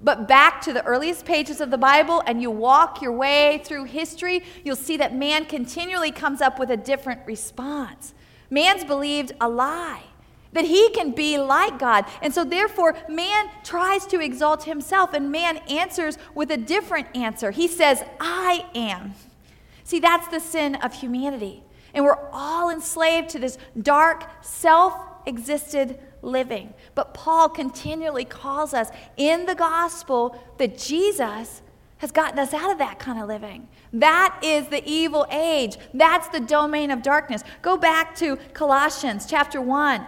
[0.00, 3.84] But back to the earliest pages of the Bible, and you walk your way through
[3.84, 8.12] history, you'll see that man continually comes up with a different response.
[8.50, 10.02] Man's believed a lie
[10.52, 12.04] that he can be like God.
[12.20, 17.50] And so, therefore, man tries to exalt himself, and man answers with a different answer.
[17.50, 19.14] He says, I am.
[19.84, 21.62] See, that's the sin of humanity.
[21.94, 24.94] And we're all enslaved to this dark, self
[25.26, 26.72] existed living.
[26.94, 31.62] But Paul continually calls us in the gospel that Jesus
[31.98, 33.68] has gotten us out of that kind of living.
[33.92, 35.76] That is the evil age.
[35.94, 37.44] That's the domain of darkness.
[37.60, 40.04] Go back to Colossians chapter 1,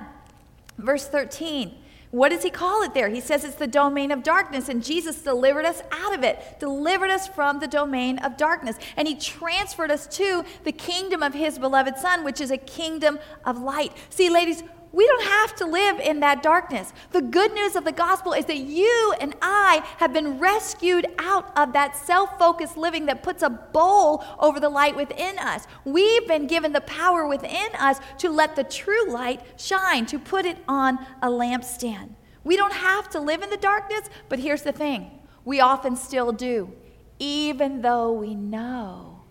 [0.79, 1.75] verse 13.
[2.15, 3.09] What does he call it there?
[3.09, 7.11] He says it's the domain of darkness, and Jesus delivered us out of it, delivered
[7.11, 11.59] us from the domain of darkness, and he transferred us to the kingdom of his
[11.59, 13.93] beloved Son, which is a kingdom of light.
[14.11, 14.63] See, ladies,
[14.95, 16.93] we don't have to live in that darkness.
[17.11, 21.51] The good news of the gospel is that you and I have been rescued out
[21.59, 25.67] of that self focused living that puts a bowl over the light within us.
[25.85, 30.47] We've been given the power within us to let the true light shine, to put
[30.47, 32.11] it on a lampstand.
[32.45, 35.11] We don't have to live in the darkness, but here's the thing
[35.45, 36.73] we often still do,
[37.19, 39.23] even though we know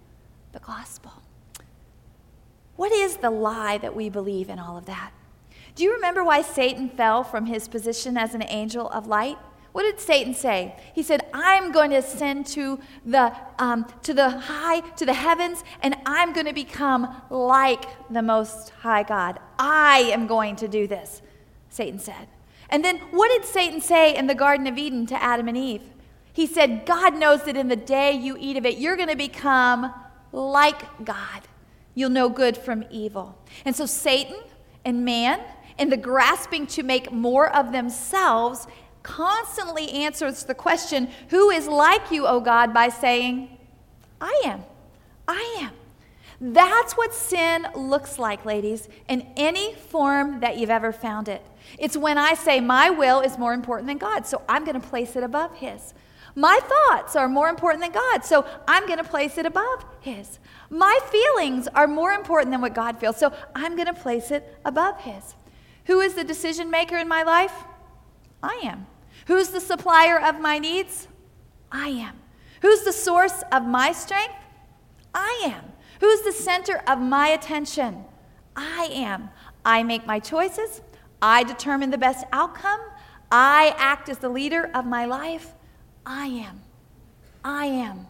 [0.52, 1.14] the gospel.
[2.76, 5.14] What is the lie that we believe in all of that?
[5.76, 9.38] Do you remember why Satan fell from his position as an angel of light?
[9.72, 10.76] What did Satan say?
[10.94, 15.64] He said, "I'm going to ascend to the um, to the high to the heavens,
[15.82, 19.40] and I'm going to become like the Most High God.
[19.58, 21.24] I am going to do this."
[21.70, 22.28] Satan said.
[22.70, 25.82] And then, what did Satan say in the Garden of Eden to Adam and Eve?
[26.32, 29.16] He said, "God knows that in the day you eat of it, you're going to
[29.16, 29.92] become
[30.32, 31.42] like God.
[31.96, 34.38] You'll know good from evil." And so, Satan
[34.86, 35.42] and man
[35.78, 38.68] and the grasping to make more of themselves
[39.04, 43.58] constantly answers the question, Who is like you, O God, by saying,
[44.20, 44.64] I am.
[45.28, 45.72] I am.
[46.40, 51.42] That's what sin looks like, ladies, in any form that you've ever found it.
[51.78, 54.88] It's when I say, My will is more important than God, so I'm going to
[54.88, 55.94] place it above His.
[56.36, 60.40] My thoughts are more important than God, so I'm going to place it above His.
[60.70, 64.58] My feelings are more important than what God feels, so I'm going to place it
[64.66, 65.36] above His.
[65.86, 67.54] Who is the decision maker in my life?
[68.42, 68.88] I am.
[69.28, 71.08] Who's the supplier of my needs?
[71.72, 72.20] I am.
[72.62, 74.36] Who's the source of my strength?
[75.14, 75.72] I am.
[76.00, 78.06] Who's the center of my attention?
[78.56, 79.30] I am.
[79.66, 80.82] I make my choices.
[81.22, 82.80] I determine the best outcome.
[83.32, 85.54] I act as the leader of my life.
[86.06, 86.62] I am.
[87.44, 88.08] I am.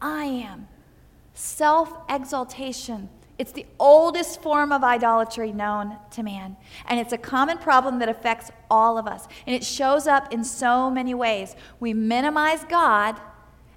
[0.00, 0.68] I am.
[1.34, 6.56] Self exaltation it's the oldest form of idolatry known to man.
[6.86, 9.28] And it's a common problem that affects all of us.
[9.46, 11.54] And it shows up in so many ways.
[11.78, 13.20] We minimize God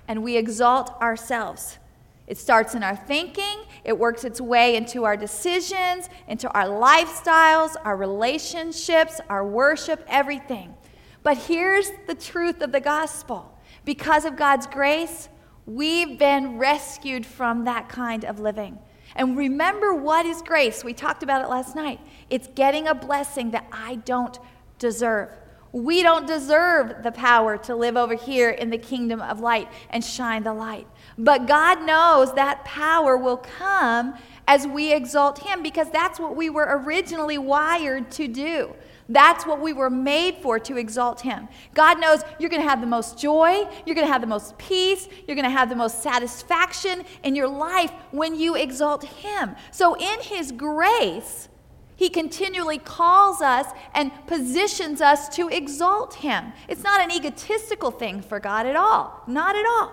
[0.07, 1.77] and we exalt ourselves.
[2.25, 7.75] It starts in our thinking, it works its way into our decisions, into our lifestyles,
[7.83, 10.75] our relationships, our worship, everything.
[11.23, 15.27] But here's the truth of the gospel because of God's grace,
[15.65, 18.77] we've been rescued from that kind of living.
[19.15, 20.83] And remember what is grace?
[20.83, 21.99] We talked about it last night.
[22.29, 24.37] It's getting a blessing that I don't
[24.77, 25.35] deserve.
[25.71, 30.03] We don't deserve the power to live over here in the kingdom of light and
[30.03, 30.87] shine the light.
[31.17, 34.15] But God knows that power will come
[34.47, 38.73] as we exalt Him because that's what we were originally wired to do.
[39.09, 41.47] That's what we were made for to exalt Him.
[41.73, 44.55] God knows you're going to have the most joy, you're going to have the most
[44.59, 49.55] peace, you're going to have the most satisfaction in your life when you exalt Him.
[49.71, 51.49] So, in His grace,
[51.95, 56.53] He continually calls us and positions us to exalt Him.
[56.67, 59.23] It's not an egotistical thing for God at all.
[59.25, 59.91] Not at all.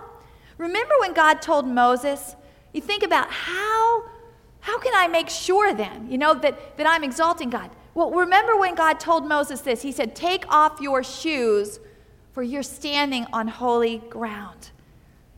[0.59, 2.35] Remember when God told Moses,
[2.71, 4.03] you think about how.
[4.59, 7.69] How can I make sure then, you know, that, that I'm exalting God?
[7.97, 9.81] Well, remember when God told Moses this?
[9.81, 11.79] He said, Take off your shoes,
[12.31, 14.69] for you're standing on holy ground.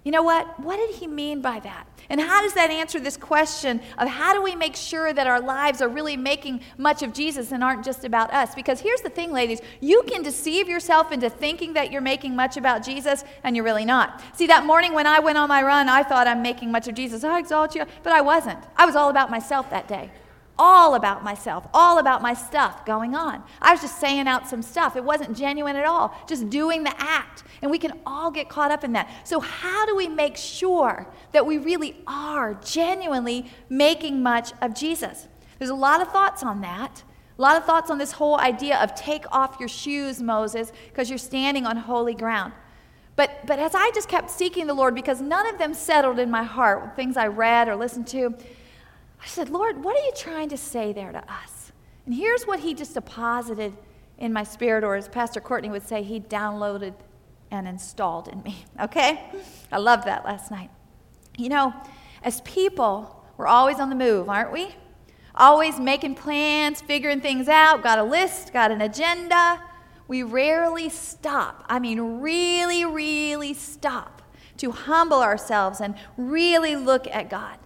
[0.04, 0.60] You know what?
[0.60, 1.88] What did he mean by that?
[2.10, 5.40] And how does that answer this question of how do we make sure that our
[5.40, 8.54] lives are really making much of Jesus and aren't just about us?
[8.54, 12.58] Because here's the thing, ladies you can deceive yourself into thinking that you're making much
[12.58, 14.22] about Jesus, and you're really not.
[14.36, 16.96] See, that morning when I went on my run, I thought I'm making much of
[16.96, 17.24] Jesus.
[17.24, 18.60] I exalt you, but I wasn't.
[18.76, 20.12] I was all about myself that day
[20.60, 23.42] all about myself, all about my stuff going on.
[23.62, 24.96] I was just saying out some stuff.
[24.98, 27.44] It wasn't genuine at all, just doing the act.
[27.62, 29.10] And we can all get caught up in that.
[29.24, 35.28] So, how do we make sure that we really are genuinely making much of Jesus?
[35.58, 37.04] There's a lot of thoughts on that.
[37.38, 41.10] A lot of thoughts on this whole idea of take off your shoes, Moses, because
[41.10, 42.52] you're standing on holy ground.
[43.16, 46.30] But, but as I just kept seeking the Lord, because none of them settled in
[46.30, 48.34] my heart, things I read or listened to,
[49.22, 51.72] I said, Lord, what are you trying to say there to us?
[52.06, 53.74] And here's what he just deposited
[54.18, 56.94] in my spirit, or as Pastor Courtney would say, he downloaded
[57.52, 58.66] and installed in me.
[58.82, 59.30] Okay?
[59.72, 60.70] I loved that last night.
[61.38, 61.74] You know,
[62.24, 64.76] as people, we're always on the move, aren't we?
[65.36, 69.62] Always making plans, figuring things out, got a list, got an agenda
[70.10, 71.64] we rarely stop.
[71.70, 74.24] I mean, really, really stop
[74.58, 77.58] to humble ourselves and really look at God.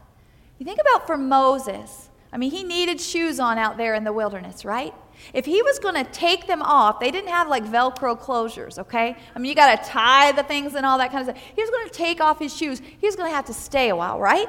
[0.60, 4.14] You think about for Moses, I mean, he needed shoes on out there in the
[4.14, 4.94] wilderness, right?
[5.34, 9.16] If he was going to take them off, they didn't have like Velcro closures, okay?
[9.36, 11.44] I mean, you got to tie the things and all that kind of stuff.
[11.56, 12.82] He was going to take off his shoes.
[13.00, 14.48] He was going to have to stay a while, right?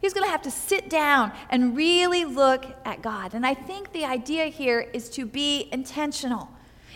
[0.00, 3.34] He's going to have to sit down and really look at God.
[3.34, 6.50] And I think the idea here is to be intentional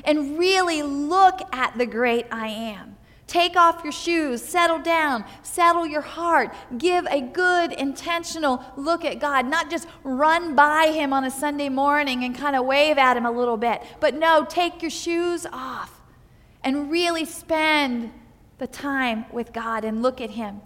[0.04, 2.96] and really look at the great I am.
[3.26, 9.18] Take off your shoes, settle down, settle your heart, give a good, intentional look at
[9.18, 9.46] God.
[9.46, 13.24] Not just run by Him on a Sunday morning and kind of wave at Him
[13.24, 16.02] a little bit, but no, take your shoes off
[16.62, 18.12] and really spend
[18.58, 20.60] the time with God and look at Him.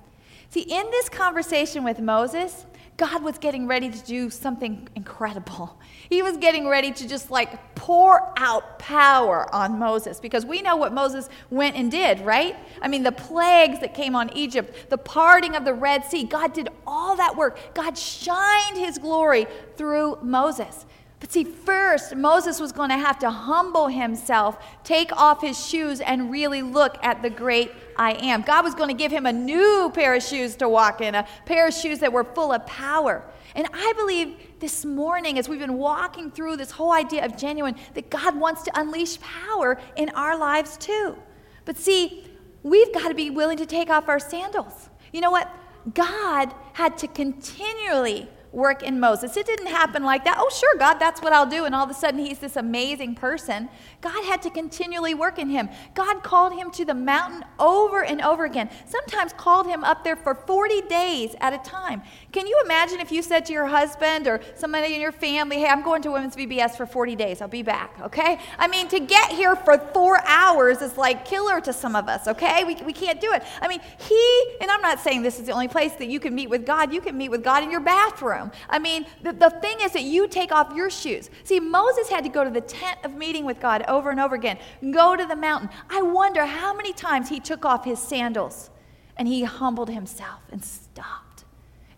[0.51, 2.66] See, in this conversation with Moses,
[2.98, 5.78] God was getting ready to do something incredible.
[6.11, 10.74] He was getting ready to just like pour out power on Moses because we know
[10.74, 12.56] what Moses went and did, right?
[12.82, 16.52] I mean, the plagues that came on Egypt, the parting of the Red Sea, God
[16.52, 17.72] did all that work.
[17.72, 20.84] God shined his glory through Moses.
[21.20, 26.00] But see, first, Moses was going to have to humble himself, take off his shoes,
[26.00, 28.42] and really look at the great I am.
[28.42, 31.26] God was going to give him a new pair of shoes to walk in, a
[31.44, 33.24] pair of shoes that were full of power.
[33.57, 37.74] And I believe this morning, as we've been walking through this whole idea of genuine,
[37.94, 41.16] that God wants to unleash power in our lives too.
[41.64, 42.24] But see,
[42.62, 44.90] we've got to be willing to take off our sandals.
[45.12, 45.52] You know what?
[45.94, 49.37] God had to continually work in Moses.
[49.37, 50.37] It didn't happen like that.
[50.38, 51.64] Oh, sure, God, that's what I'll do.
[51.64, 53.68] And all of a sudden, he's this amazing person.
[54.00, 55.68] God had to continually work in him.
[55.94, 60.16] God called him to the mountain over and over again, sometimes called him up there
[60.16, 62.02] for 40 days at a time.
[62.32, 65.66] Can you imagine if you said to your husband or somebody in your family, hey,
[65.66, 68.38] I'm going to Women's VBS for 40 days, I'll be back, okay?
[68.58, 72.28] I mean, to get here for four hours is like killer to some of us,
[72.28, 72.64] okay?
[72.64, 73.42] We, we can't do it.
[73.61, 76.34] I mean, he, and I'm not saying this is the only place that you can
[76.34, 78.38] meet with God, you can meet with God in your bathroom.
[78.68, 81.31] I mean, the, the thing is that you take off your shoes.
[81.44, 84.35] See, Moses had to go to the tent of meeting with God over and over
[84.35, 84.59] again,
[84.92, 85.70] go to the mountain.
[85.90, 88.70] I wonder how many times he took off his sandals
[89.16, 91.44] and he humbled himself and stopped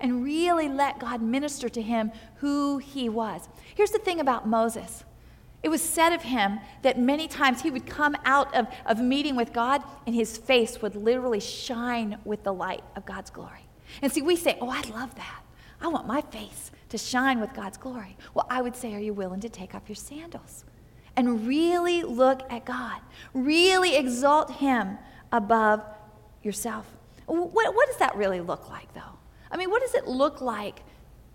[0.00, 3.48] and really let God minister to him who he was.
[3.74, 5.04] Here's the thing about Moses.
[5.62, 9.36] It was said of him that many times he would come out of, of meeting
[9.36, 13.66] with God and his face would literally shine with the light of God's glory.
[14.00, 15.42] And see, we say, Oh, I love that.
[15.80, 18.16] I want my face to shine with God's glory.
[18.34, 20.64] Well, I would say, Are you willing to take off your sandals
[21.16, 23.00] and really look at God?
[23.32, 24.98] Really exalt Him
[25.32, 25.82] above
[26.42, 26.86] yourself.
[27.26, 29.18] What, what does that really look like, though?
[29.50, 30.82] I mean, what does it look like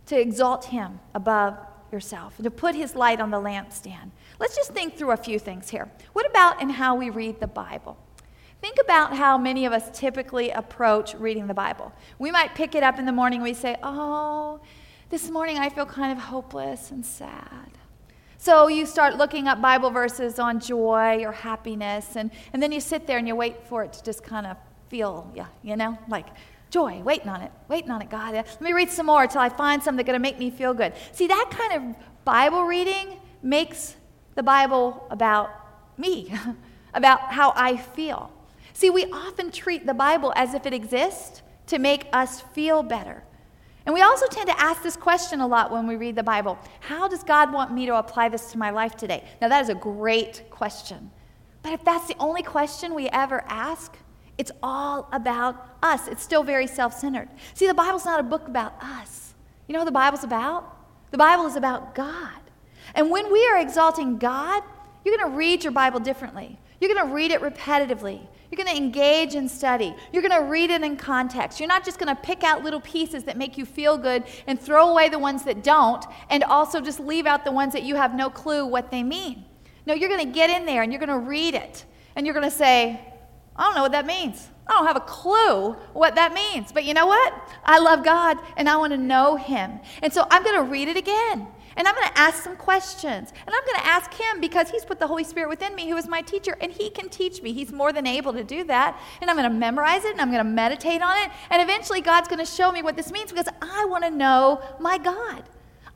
[0.08, 1.58] to exalt Him above
[1.92, 4.12] yourself, to put His light on the lampstand?
[4.40, 5.90] Let's just think through a few things here.
[6.14, 7.98] What about in how we read the Bible?
[8.66, 11.94] Think about how many of us typically approach reading the Bible.
[12.18, 14.60] We might pick it up in the morning, we say, Oh,
[15.10, 17.70] this morning I feel kind of hopeless and sad.
[18.40, 22.80] So you start looking up Bible verses on joy or happiness, and, and then you
[22.80, 24.58] sit there and you wait for it to just kind of
[24.90, 26.26] feel, yeah, you know, like
[26.72, 28.34] joy, waiting on it, waiting on it, God.
[28.34, 30.74] Let me read some more until I find something that's going to make me feel
[30.74, 30.94] good.
[31.12, 33.96] See, that kind of Bible reading makes
[34.34, 35.52] the Bible about
[36.00, 36.34] me,
[36.96, 38.32] about how I feel.
[38.76, 43.24] See, we often treat the Bible as if it exists to make us feel better.
[43.86, 46.60] And we also tend to ask this question a lot when we read the Bible
[46.82, 49.24] How does God want me to apply this to my life today?
[49.42, 51.10] Now, that is a great question.
[51.64, 53.98] But if that's the only question we ever ask,
[54.38, 56.10] it's all about us.
[56.10, 57.30] It's still very self centered.
[57.54, 59.36] See, the Bible's not a book about us.
[59.68, 60.78] You know what the Bible's about?
[61.12, 62.42] The Bible is about God.
[62.94, 64.64] And when we are exalting God,
[65.06, 66.60] You're going to read your Bible differently.
[66.80, 68.22] You're going to read it repetitively.
[68.52, 69.96] You're going to engage in study.
[70.14, 71.60] You're going to read it in context.
[71.60, 74.60] You're not just going to pick out little pieces that make you feel good and
[74.60, 77.96] throw away the ones that don't, and also just leave out the ones that you
[77.96, 79.46] have no clue what they mean.
[79.86, 81.86] No, you're going to get in there and you're going to read it.
[82.16, 83.00] And you're going to say,
[83.56, 84.48] I don't know what that means.
[84.68, 86.72] I don't have a clue what that means.
[86.72, 87.34] But you know what?
[87.64, 89.80] I love God and I want to know Him.
[90.02, 91.48] And so I'm going to read it again.
[91.78, 93.32] And I'm going to ask some questions.
[93.32, 95.98] And I'm going to ask him because he's put the Holy Spirit within me, who
[95.98, 97.52] is my teacher, and he can teach me.
[97.52, 99.00] He's more than able to do that.
[99.22, 101.32] And I'm going to memorize it and I'm going to meditate on it.
[101.50, 104.62] And eventually, God's going to show me what this means because I want to know
[104.80, 105.44] my God.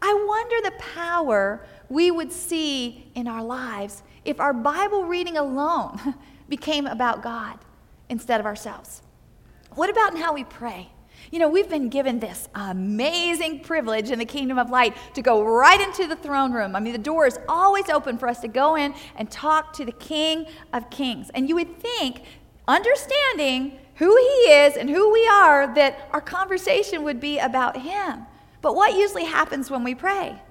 [0.02, 6.16] I wonder the power we would see in our lives if our Bible reading alone
[6.50, 7.58] became about God
[8.10, 9.02] instead of ourselves.
[9.76, 10.90] What about in how we pray?
[11.32, 15.44] You know, we've been given this amazing privilege in the kingdom of light to go
[15.44, 16.76] right into the throne room.
[16.76, 19.86] I mean, the door is always open for us to go in and talk to
[19.86, 21.30] the King of Kings.
[21.34, 22.24] And you would think,
[22.68, 28.26] understanding who he is and who we are, that our conversation would be about him.
[28.62, 30.42] But what usually happens when we pray?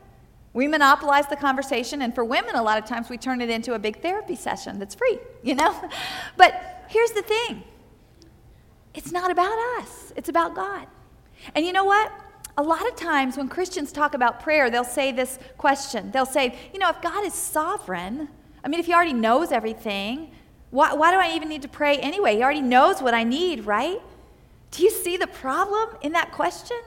[0.52, 3.74] We monopolize the conversation, and for women, a lot of times we turn it into
[3.74, 5.74] a big therapy session that's free, you know?
[6.36, 7.64] But here's the thing
[8.99, 10.88] it's not about us, it's about God.
[11.55, 12.11] And you know what?
[12.57, 16.11] A lot of times when Christians talk about prayer, they'll say this question.
[16.11, 18.28] They'll say, you know, if God is sovereign,
[18.64, 20.32] I mean, if He already knows everything,
[20.70, 22.34] why, why do I even need to pray anyway?
[22.34, 24.03] He already knows what I need, right?
[24.72, 26.78] Do you see the problem in that question?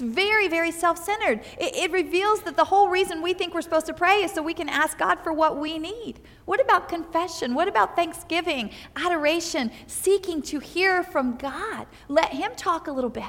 [0.00, 1.40] It's very, very self centered.
[1.58, 4.42] It, it, reveals that the whole reason we think we're supposed to pray is so
[4.42, 6.20] we can ask God for what we need.
[6.46, 7.54] What about confession?
[7.54, 11.86] What about thanksgiving, adoration, seeking to hear from God?
[12.08, 13.28] Let Him talk a little bit.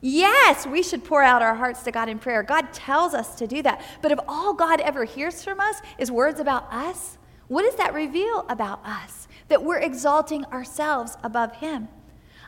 [0.00, 2.42] Yes, we should pour out our hearts to God in prayer.
[2.42, 3.80] God tells us to do that.
[4.00, 7.94] But if all God ever hears from us is words about us, what does that
[7.94, 9.28] reveal about us?
[9.46, 11.86] That we're exalting ourselves above Him.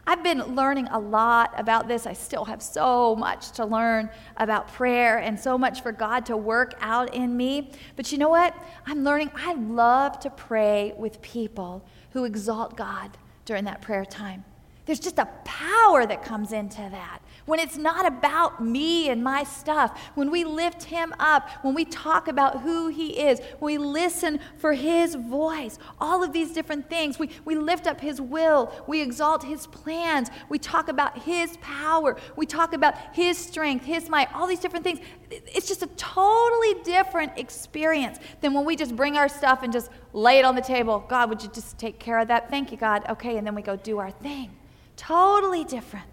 [0.07, 2.07] I've been learning a lot about this.
[2.07, 6.37] I still have so much to learn about prayer and so much for God to
[6.37, 7.71] work out in me.
[7.97, 8.55] But you know what?
[8.87, 14.45] I'm learning I love to pray with people who exalt God during that prayer time.
[14.87, 19.45] There's just a power that comes into that when it's not about me and my
[19.45, 23.79] stuff, when we lift Him up, when we talk about who He is, when we
[23.79, 28.73] listen for His voice, all of these different things, we, we lift up His will,
[28.87, 34.09] we exalt His plans, we talk about His power, we talk about His strength, His
[34.09, 35.01] might, all these different things.
[35.31, 39.91] It's just a totally different experience than when we just bring our stuff and just
[40.13, 41.05] lay it on the table.
[41.09, 42.49] God, would you just take care of that?
[42.49, 43.05] Thank you, God.
[43.11, 44.51] Okay, and then we go do our thing.
[44.97, 46.07] Totally different.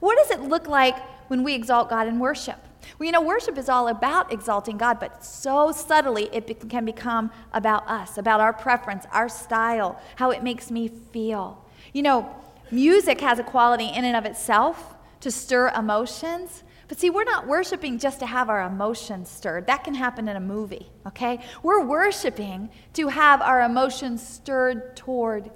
[0.00, 2.58] What does it look like when we exalt God in worship?
[2.98, 7.30] Well, you know, worship is all about exalting God, but so subtly it can become
[7.52, 11.64] about us, about our preference, our style, how it makes me feel.
[11.92, 12.36] You know,
[12.70, 16.62] music has a quality in and of itself to stir emotions.
[16.86, 19.66] But see, we're not worshiping just to have our emotions stirred.
[19.66, 21.40] That can happen in a movie, okay?
[21.62, 25.50] We're worshiping to have our emotions stirred toward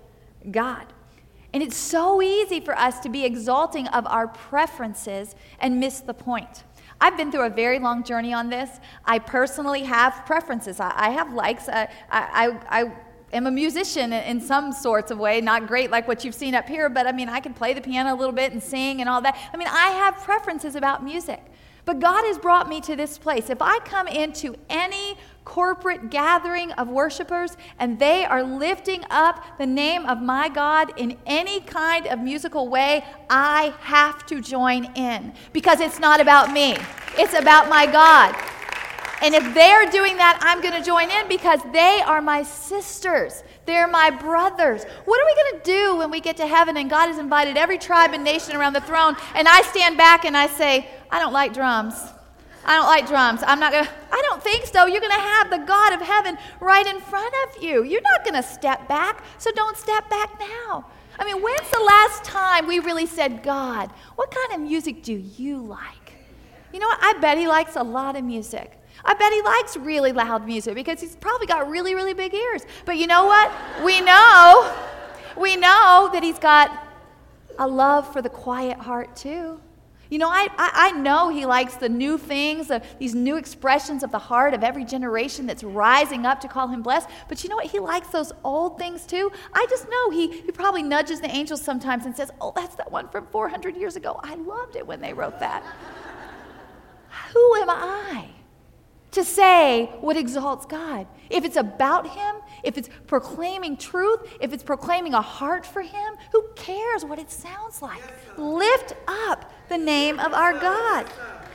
[0.50, 0.86] God.
[1.52, 6.14] And it's so easy for us to be exalting of our preferences and miss the
[6.14, 6.64] point.
[7.00, 8.70] I've been through a very long journey on this.
[9.04, 10.78] I personally have preferences.
[10.78, 11.68] I, I have likes.
[11.68, 12.92] I, I, I,
[13.32, 16.68] am a musician in some sorts of way, not great like what you've seen up
[16.68, 19.08] here, but I mean, I can play the piano a little bit and sing and
[19.08, 19.36] all that.
[19.52, 21.42] I mean, I have preferences about music.
[21.84, 23.50] But God has brought me to this place.
[23.50, 29.66] If I come into any corporate gathering of worshipers and they are lifting up the
[29.66, 35.32] name of my God in any kind of musical way, I have to join in
[35.52, 36.76] because it's not about me,
[37.18, 38.34] it's about my God.
[39.22, 43.44] And if they're doing that, I'm going to join in because they are my sisters.
[43.66, 44.82] They're my brothers.
[45.04, 47.56] What are we going to do when we get to heaven and God has invited
[47.56, 51.20] every tribe and nation around the throne and I stand back and I say, I
[51.20, 51.94] don't like drums.
[52.64, 53.42] I don't like drums.
[53.46, 54.86] I'm not going to, I don't think so.
[54.86, 57.82] You're going to have the God of heaven right in front of you.
[57.82, 60.86] You're not going to step back, so don't step back now.
[61.18, 65.12] I mean, when's the last time we really said, God, what kind of music do
[65.12, 66.14] you like?
[66.72, 66.98] You know what?
[67.02, 68.78] I bet he likes a lot of music.
[69.04, 72.62] I bet he likes really loud music because he's probably got really, really big ears.
[72.84, 73.50] But you know what?
[73.84, 74.72] We know,
[75.36, 76.70] we know that he's got
[77.58, 79.60] a love for the quiet heart too.
[80.12, 84.02] You know, I, I, I know he likes the new things, uh, these new expressions
[84.02, 87.08] of the heart of every generation that's rising up to call him blessed.
[87.30, 87.64] But you know what?
[87.64, 89.32] He likes those old things too.
[89.54, 92.92] I just know he, he probably nudges the angels sometimes and says, Oh, that's that
[92.92, 94.20] one from 400 years ago.
[94.22, 95.62] I loved it when they wrote that.
[97.32, 98.28] Who am I
[99.12, 101.06] to say what exalts God.
[101.30, 106.14] If it's about Him, if it's proclaiming truth, if it's proclaiming a heart for Him,
[106.32, 108.02] who cares what it sounds like?
[108.36, 111.06] Lift up the name of our God.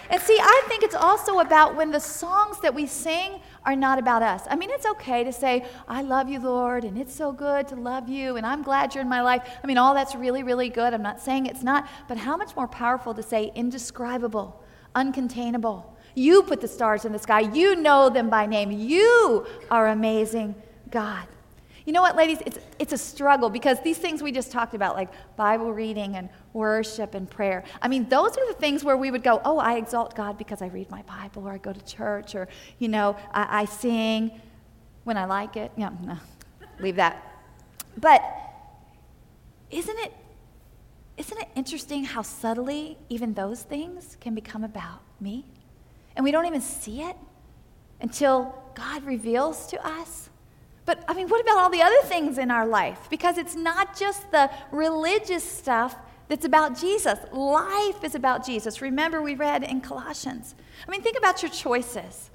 [0.09, 3.99] And see, I think it's also about when the songs that we sing are not
[3.99, 4.43] about us.
[4.49, 7.75] I mean, it's okay to say, I love you, Lord, and it's so good to
[7.75, 9.41] love you, and I'm glad you're in my life.
[9.61, 10.93] I mean, all that's really, really good.
[10.93, 14.63] I'm not saying it's not, but how much more powerful to say indescribable,
[14.95, 15.83] uncontainable.
[16.17, 18.71] You put the stars in the sky, you know them by name.
[18.71, 20.55] You are amazing,
[20.89, 21.27] God.
[21.85, 22.39] You know what, ladies?
[22.43, 26.27] It's, it's a struggle because these things we just talked about, like Bible reading and
[26.53, 29.75] worship and prayer, I mean, those are the things where we would go, oh, I
[29.75, 32.47] exalt God because I read my Bible or I go to church or,
[32.79, 34.41] you know, I, I sing
[35.03, 35.71] when I like it.
[35.77, 36.17] Yeah, no,
[36.79, 37.43] leave that.
[37.95, 38.23] But
[39.69, 40.13] isn't it,
[41.17, 45.45] isn't it interesting how subtly even those things can become about me?
[46.17, 47.15] And we don't even see it
[48.01, 50.27] until God reveals to us
[50.87, 53.09] but I mean, what about all the other things in our life?
[53.09, 55.97] Because it's not just the religious stuff
[56.29, 57.19] that's about Jesus.
[57.33, 58.81] Life is about Jesus.
[58.81, 60.55] Remember, we read in Colossians.
[60.87, 62.29] I mean, think about your choices.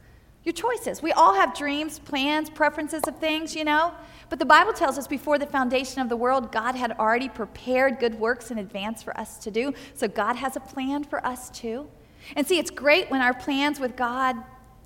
[0.44, 1.00] Your choices.
[1.00, 3.94] We all have dreams, plans, preferences of things, you know?
[4.28, 8.00] But the Bible tells us before the foundation of the world, God had already prepared
[8.00, 9.72] good works in advance for us to do.
[9.94, 11.88] So God has a plan for us too.
[12.36, 14.36] And see, it's great when our plans with God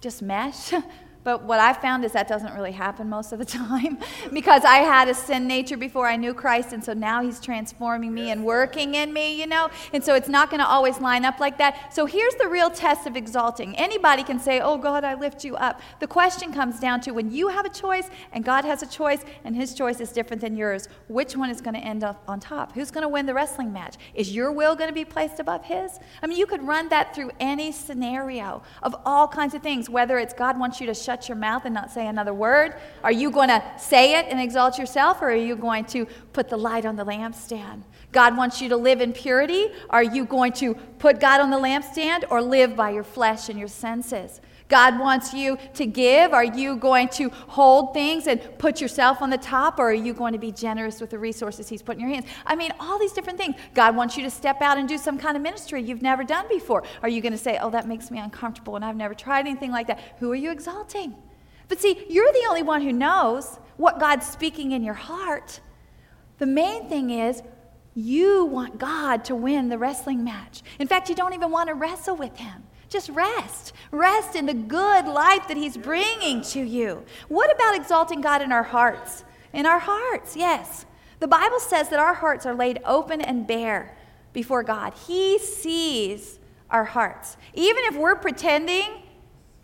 [0.01, 0.73] just mesh.
[1.27, 3.99] But what I found is that doesn't really happen most of the time
[4.33, 8.15] because I had a sin nature before I knew Christ, and so now He's transforming
[8.15, 9.69] me and working in me, you know?
[9.93, 11.93] And so it's not going to always line up like that.
[11.93, 13.75] So here's the real test of exalting.
[13.75, 15.81] Anybody can say, Oh, God, I lift you up.
[15.99, 19.25] The question comes down to when you have a choice and God has a choice
[19.43, 22.39] and His choice is different than yours, which one is going to end up on
[22.39, 22.73] top?
[22.75, 23.97] Who's going to win the wrestling match?
[24.15, 25.99] Is your will going to be placed above His?
[26.23, 30.21] I mean, you could run that through any scenario of all kinds of things, whether
[30.21, 32.75] it's God wants you to shut shut your mouth and not say another word?
[33.03, 36.05] Are you going to say it and exalt yourself, or are you going to
[36.35, 37.83] put the light on the lampstand?
[38.13, 39.69] God wants you to live in purity.
[39.89, 43.59] Are you going to put God on the lampstand or live by your flesh and
[43.59, 44.43] your senses?
[44.69, 46.33] God wants you to give.
[46.33, 50.13] Are you going to hold things and put yourself on the top, or are you
[50.13, 52.27] going to be generous with the resources He's put in your hands?
[52.45, 53.55] I mean, all these different things.
[53.75, 56.47] God wants you to step out and do some kind of ministry you've never done
[56.49, 56.83] before.
[57.03, 59.71] Are you going to say, oh, that makes me uncomfortable and I've never tried anything
[59.71, 60.01] like that?
[60.19, 61.15] Who are you exalting?
[61.69, 65.61] But see, you're the only one who knows what God's speaking in your heart.
[66.39, 67.43] The main thing is,
[67.95, 70.63] you want God to win the wrestling match.
[70.79, 72.66] In fact, you don't even want to wrestle with Him.
[72.89, 73.73] Just rest.
[73.91, 77.05] Rest in the good life that He's bringing to you.
[77.29, 79.25] What about exalting God in our hearts?
[79.53, 80.87] In our hearts, yes.
[81.19, 83.97] The Bible says that our hearts are laid open and bare
[84.33, 84.93] before God.
[85.07, 86.39] He sees
[86.71, 87.37] our hearts.
[87.55, 89.03] Even if we're pretending,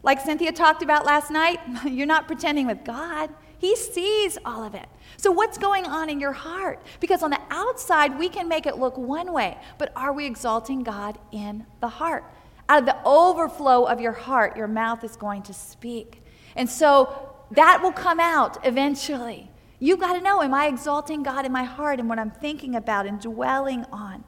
[0.03, 3.31] like Cynthia talked about last night, you're not pretending with God.
[3.59, 4.89] He sees all of it.
[5.17, 6.81] So, what's going on in your heart?
[6.99, 10.83] Because on the outside, we can make it look one way, but are we exalting
[10.83, 12.25] God in the heart?
[12.73, 16.25] Out of the overflow of your heart, your mouth is going to speak.
[16.57, 19.51] And so that will come out eventually.
[19.79, 22.75] You've got to know am I exalting God in my heart and what I'm thinking
[22.75, 24.25] about and dwelling on?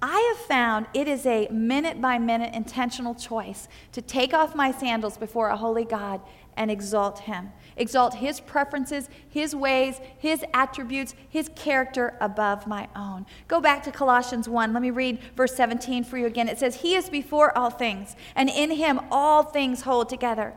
[0.00, 4.72] I have found it is a minute by minute intentional choice to take off my
[4.72, 6.22] sandals before a holy God
[6.56, 7.50] and exalt Him.
[7.78, 13.26] Exalt His preferences, His ways, His attributes, His character above my own.
[13.46, 14.72] Go back to Colossians 1.
[14.72, 16.48] Let me read verse 17 for you again.
[16.48, 20.54] It says, He is before all things, and in Him all things hold together.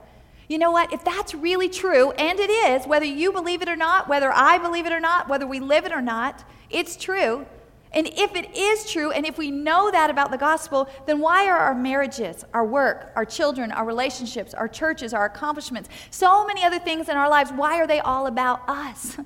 [0.47, 0.91] You know what?
[0.91, 4.57] If that's really true, and it is, whether you believe it or not, whether I
[4.57, 7.45] believe it or not, whether we live it or not, it's true
[7.94, 11.48] and if it is true, and if we know that about the gospel, then why
[11.48, 16.64] are our marriages, our work, our children, our relationships, our churches, our accomplishments, so many
[16.64, 19.18] other things in our lives, why are they all about us?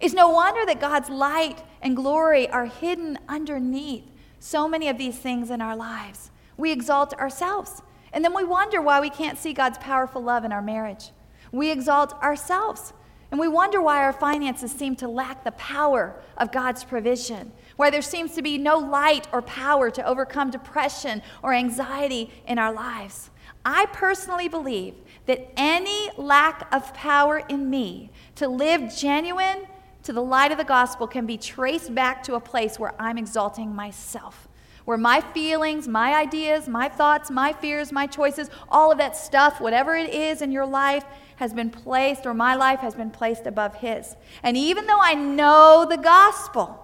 [0.00, 4.04] It's no wonder that God's light and glory are hidden underneath
[4.38, 6.30] so many of these things in our lives.
[6.58, 7.80] We exalt ourselves,
[8.12, 11.10] and then we wonder why we can't see God's powerful love in our marriage.
[11.52, 12.92] We exalt ourselves,
[13.30, 17.90] and we wonder why our finances seem to lack the power of God's provision where
[17.90, 22.72] there seems to be no light or power to overcome depression or anxiety in our
[22.72, 23.30] lives.
[23.64, 24.94] I personally believe
[25.26, 29.66] that any lack of power in me to live genuine
[30.02, 33.16] to the light of the gospel can be traced back to a place where I'm
[33.16, 34.48] exalting myself.
[34.84, 39.62] Where my feelings, my ideas, my thoughts, my fears, my choices, all of that stuff,
[39.62, 41.04] whatever it is in your life,
[41.36, 44.14] has been placed, or my life has been placed above His.
[44.42, 46.83] And even though I know the gospel,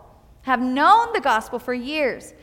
[0.51, 2.35] have known the gospel for years,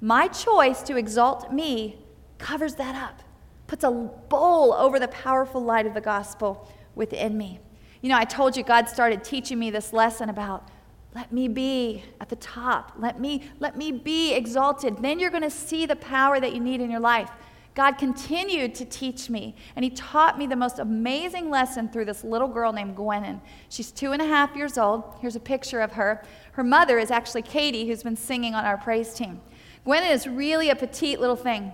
[0.00, 1.98] my choice to exalt me
[2.38, 3.22] covers that up.
[3.66, 7.60] puts a bowl over the powerful light of the gospel within me.
[8.00, 10.68] You know, I told you God started teaching me this lesson about
[11.14, 12.92] let me be at the top.
[12.98, 14.96] Let me let me be exalted.
[15.02, 17.30] Then you're going to see the power that you need in your life.
[17.74, 22.24] God continued to teach me, and He taught me the most amazing lesson through this
[22.24, 23.40] little girl named Gwennon.
[23.68, 25.04] She's two and a half years old.
[25.20, 26.22] Here's a picture of her.
[26.52, 29.40] Her mother is actually Katie, who's been singing on our praise team.
[29.86, 31.72] Gwennon is really a petite little thing.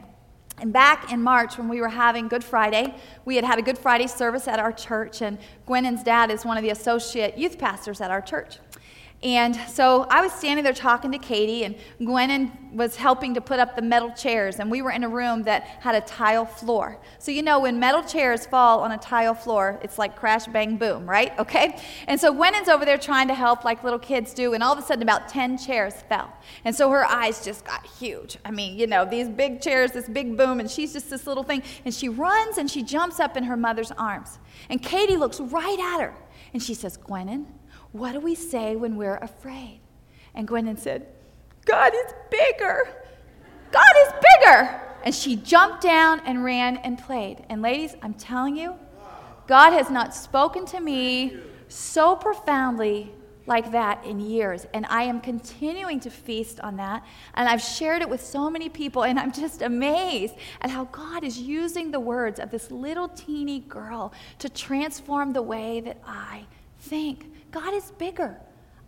[0.58, 2.94] And back in March, when we were having Good Friday,
[3.26, 6.56] we had had a Good Friday service at our church, and Gwennon's dad is one
[6.56, 8.58] of the associate youth pastors at our church.
[9.22, 13.58] And so I was standing there talking to Katie, and Gwennon was helping to put
[13.58, 14.58] up the metal chairs.
[14.60, 16.98] And we were in a room that had a tile floor.
[17.18, 20.76] So, you know, when metal chairs fall on a tile floor, it's like crash, bang,
[20.76, 21.32] boom, right?
[21.46, 21.80] Okay?
[22.08, 24.78] And so Gwennon's over there trying to help like little kids do, and all of
[24.80, 26.32] a sudden, about 10 chairs fell.
[26.64, 28.36] And so her eyes just got huge.
[28.44, 31.44] I mean, you know, these big chairs, this big boom, and she's just this little
[31.44, 31.62] thing.
[31.84, 34.38] And she runs and she jumps up in her mother's arms.
[34.68, 36.14] And Katie looks right at her,
[36.52, 37.46] and she says, Gwennon,
[37.92, 39.80] what do we say when we're afraid?
[40.34, 41.06] And Gwennon said,
[41.64, 42.88] God is bigger.
[43.72, 44.80] God is bigger.
[45.04, 47.44] And she jumped down and ran and played.
[47.48, 48.74] And ladies, I'm telling you,
[49.46, 51.36] God has not spoken to me
[51.68, 53.12] so profoundly
[53.46, 54.66] like that in years.
[54.74, 57.04] And I am continuing to feast on that.
[57.34, 61.22] And I've shared it with so many people, and I'm just amazed at how God
[61.22, 66.46] is using the words of this little teeny girl to transform the way that I
[66.80, 67.32] think.
[67.50, 68.38] God is bigger.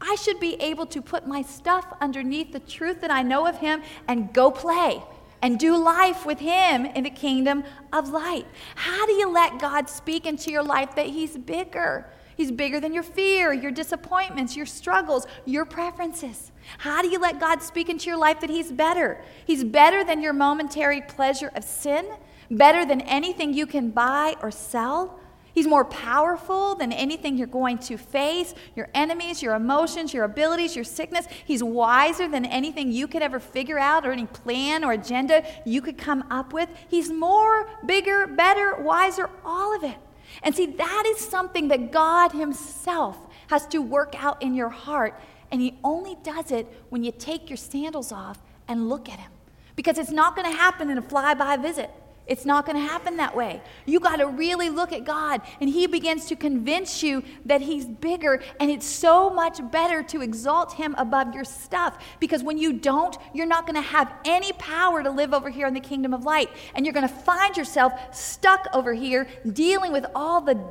[0.01, 3.59] I should be able to put my stuff underneath the truth that I know of
[3.59, 5.03] Him and go play
[5.43, 8.47] and do life with Him in the kingdom of light.
[8.75, 12.07] How do you let God speak into your life that He's bigger?
[12.37, 16.53] He's bigger than your fear, your disappointments, your struggles, your preferences.
[16.79, 19.21] How do you let God speak into your life that He's better?
[19.45, 22.07] He's better than your momentary pleasure of sin,
[22.49, 25.19] better than anything you can buy or sell.
[25.59, 30.77] He's more powerful than anything you're going to face your enemies, your emotions, your abilities,
[30.77, 31.27] your sickness.
[31.45, 35.83] He's wiser than anything you could ever figure out or any plan or agenda you
[35.83, 36.69] could come up with.
[36.87, 39.97] He's more, bigger, better, wiser, all of it.
[40.45, 45.21] And see, that is something that God Himself has to work out in your heart.
[45.51, 48.39] And He only does it when you take your sandals off
[48.69, 49.33] and look at Him.
[49.75, 51.91] Because it's not going to happen in a flyby visit.
[52.29, 53.63] It's not going to happen that way.
[53.87, 57.87] You got to really look at God, and He begins to convince you that He's
[57.87, 62.75] bigger, and it's so much better to exalt Him above your stuff because when you
[62.75, 66.13] don't, you're not going to have any power to live over here in the kingdom
[66.13, 70.63] of light, and you're going to find yourself stuck over here dealing with all the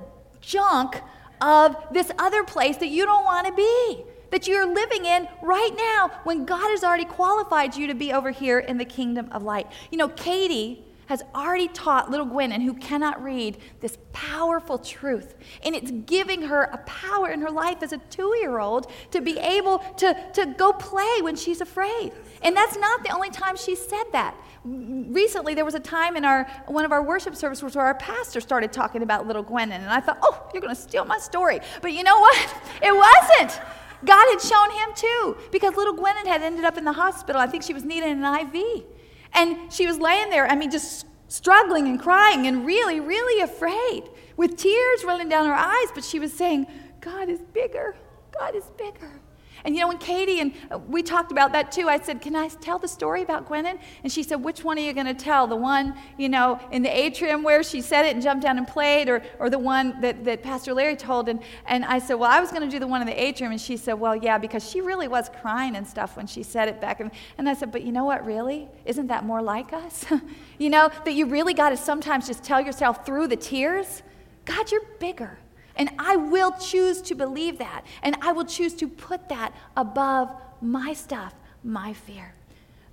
[0.41, 1.01] junk
[1.41, 5.71] of this other place that you don't want to be that you're living in right
[5.77, 9.41] now when God has already qualified you to be over here in the kingdom of
[9.43, 9.67] light.
[9.89, 15.35] You know, Katie has already taught little Gwennon, who cannot read, this powerful truth.
[15.63, 19.21] And it's giving her a power in her life as a two year old to
[19.21, 22.11] be able to, to go play when she's afraid.
[22.41, 24.35] And that's not the only time she said that.
[24.63, 28.41] Recently, there was a time in our one of our worship services where our pastor
[28.41, 29.71] started talking about little Gwennon.
[29.71, 31.59] And I thought, oh, you're going to steal my story.
[31.81, 32.55] But you know what?
[32.81, 33.59] It wasn't.
[34.05, 37.41] God had shown him too, because little Gwennon had ended up in the hospital.
[37.41, 38.85] I think she was needing an IV.
[39.33, 44.03] And she was laying there, I mean, just struggling and crying and really, really afraid
[44.37, 45.87] with tears running down her eyes.
[45.93, 46.67] But she was saying,
[47.01, 47.95] God is bigger.
[48.37, 49.21] God is bigger.
[49.65, 52.35] And you know, when Katie and uh, we talked about that too, I said, Can
[52.35, 53.79] I tell the story about Gwennon?
[54.03, 55.47] And she said, Which one are you going to tell?
[55.47, 58.67] The one, you know, in the atrium where she said it and jumped down and
[58.67, 61.29] played, or, or the one that, that Pastor Larry told?
[61.29, 63.51] And, and I said, Well, I was going to do the one in the atrium.
[63.51, 66.67] And she said, Well, yeah, because she really was crying and stuff when she said
[66.67, 66.99] it back.
[66.99, 68.67] And, and I said, But you know what, really?
[68.85, 70.05] Isn't that more like us?
[70.57, 74.03] you know, that you really got to sometimes just tell yourself through the tears,
[74.45, 75.37] God, you're bigger.
[75.77, 77.85] And I will choose to believe that.
[78.03, 82.33] And I will choose to put that above my stuff, my fear.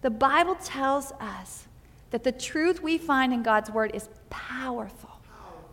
[0.02, 1.66] The Bible tells us
[2.10, 5.10] that the truth we find in God's word is powerful.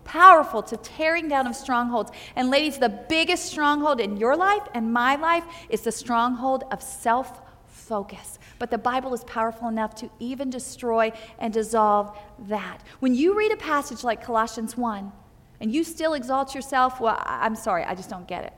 [0.03, 2.11] Powerful to tearing down of strongholds.
[2.35, 6.81] And, ladies, the biggest stronghold in your life and my life is the stronghold of
[6.81, 8.39] self focus.
[8.57, 12.79] But the Bible is powerful enough to even destroy and dissolve that.
[12.99, 15.11] When you read a passage like Colossians 1,
[15.61, 18.53] and you still exalt yourself, well, I'm sorry, I just don't get it.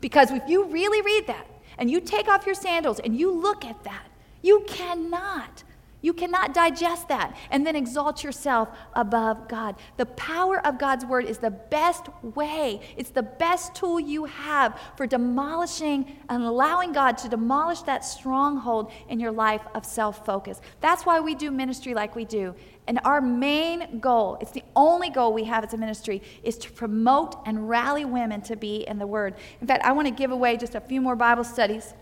[0.00, 1.46] Because if you really read that
[1.78, 4.06] and you take off your sandals and you look at that,
[4.40, 5.64] you cannot,
[6.04, 9.76] You cannot digest that and then exalt yourself above God.
[9.96, 14.78] The power of God's word is the best way, it's the best tool you have
[14.98, 20.60] for demolishing and allowing God to demolish that stronghold in your life of self focus.
[20.82, 22.54] That's why we do ministry like we do.
[22.86, 26.70] And our main goal, it's the only goal we have as a ministry, is to
[26.70, 29.36] promote and rally women to be in the Word.
[29.62, 31.94] In fact, I want to give away just a few more Bible studies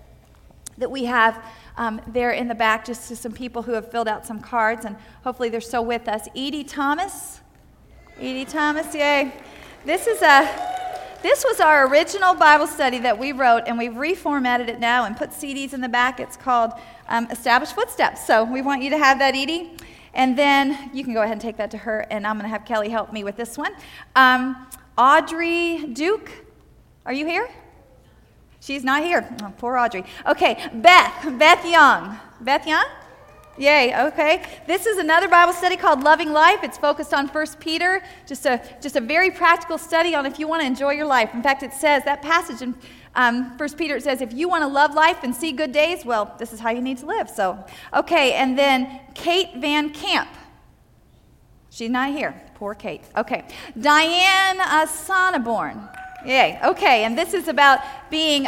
[0.83, 1.43] that we have
[1.77, 4.85] um, there in the back, just to some people who have filled out some cards,
[4.85, 6.29] and hopefully they're still with us.
[6.37, 7.41] Edie Thomas.
[8.19, 9.33] Edie Thomas, yay.
[9.87, 10.71] This is a.
[11.23, 15.17] This was our original Bible study that we wrote, and we've reformatted it now and
[15.17, 16.19] put CDs in the back.
[16.19, 16.73] It's called
[17.07, 18.27] um, Established Footsteps.
[18.27, 19.77] So we want you to have that, Edie.
[20.15, 22.49] And then you can go ahead and take that to her, and I'm going to
[22.49, 23.73] have Kelly help me with this one.
[24.17, 24.67] Um,
[24.99, 26.29] Audrey Duke,
[27.07, 27.49] are you here?
[28.63, 29.29] She's not here.
[29.43, 30.05] Oh, poor Audrey.
[30.25, 32.17] Okay, Beth, Beth Young.
[32.41, 32.87] Beth Young?
[33.59, 34.41] Yay, okay.
[34.69, 36.61] This is another Bible study called Loving Life.
[36.63, 40.47] It's focused on 1 Peter, just a, just a very practical study on if you
[40.47, 41.35] want to enjoy your life.
[41.35, 42.77] In fact, it says, that passage in
[43.17, 46.05] um, 1 Peter, it says, if you want to love life and see good days,
[46.05, 47.29] well, this is how you need to live.
[47.29, 47.59] So,
[47.93, 50.29] okay, and then Kate Van Camp.
[51.69, 52.41] She's not here.
[52.55, 53.03] Poor Kate.
[53.17, 53.45] Okay.
[53.77, 55.89] Diane uh, Sonneborn.
[56.25, 56.59] Yay.
[56.65, 58.47] Okay, and this is about being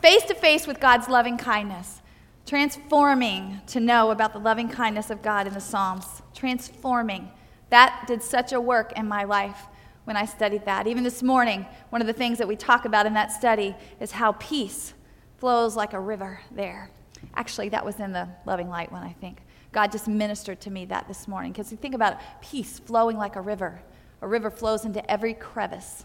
[0.00, 2.00] face to face with God's loving kindness,
[2.46, 6.22] transforming to know about the loving kindness of God in the Psalms.
[6.34, 7.30] Transforming.
[7.68, 9.66] That did such a work in my life
[10.04, 10.86] when I studied that.
[10.86, 14.10] Even this morning, one of the things that we talk about in that study is
[14.12, 14.94] how peace
[15.38, 16.90] flows like a river there.
[17.34, 19.42] Actually, that was in the Loving Light one, I think.
[19.72, 23.16] God just ministered to me that this morning because you think about it, peace flowing
[23.16, 23.82] like a river.
[24.22, 26.04] A river flows into every crevice,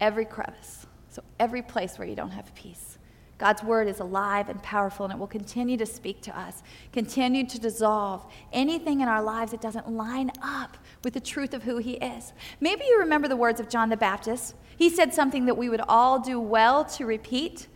[0.00, 0.86] every crevice.
[1.10, 2.98] So, every place where you don't have peace.
[3.38, 7.46] God's word is alive and powerful, and it will continue to speak to us, continue
[7.46, 11.76] to dissolve anything in our lives that doesn't line up with the truth of who
[11.76, 12.32] He is.
[12.60, 14.54] Maybe you remember the words of John the Baptist.
[14.76, 17.66] He said something that we would all do well to repeat.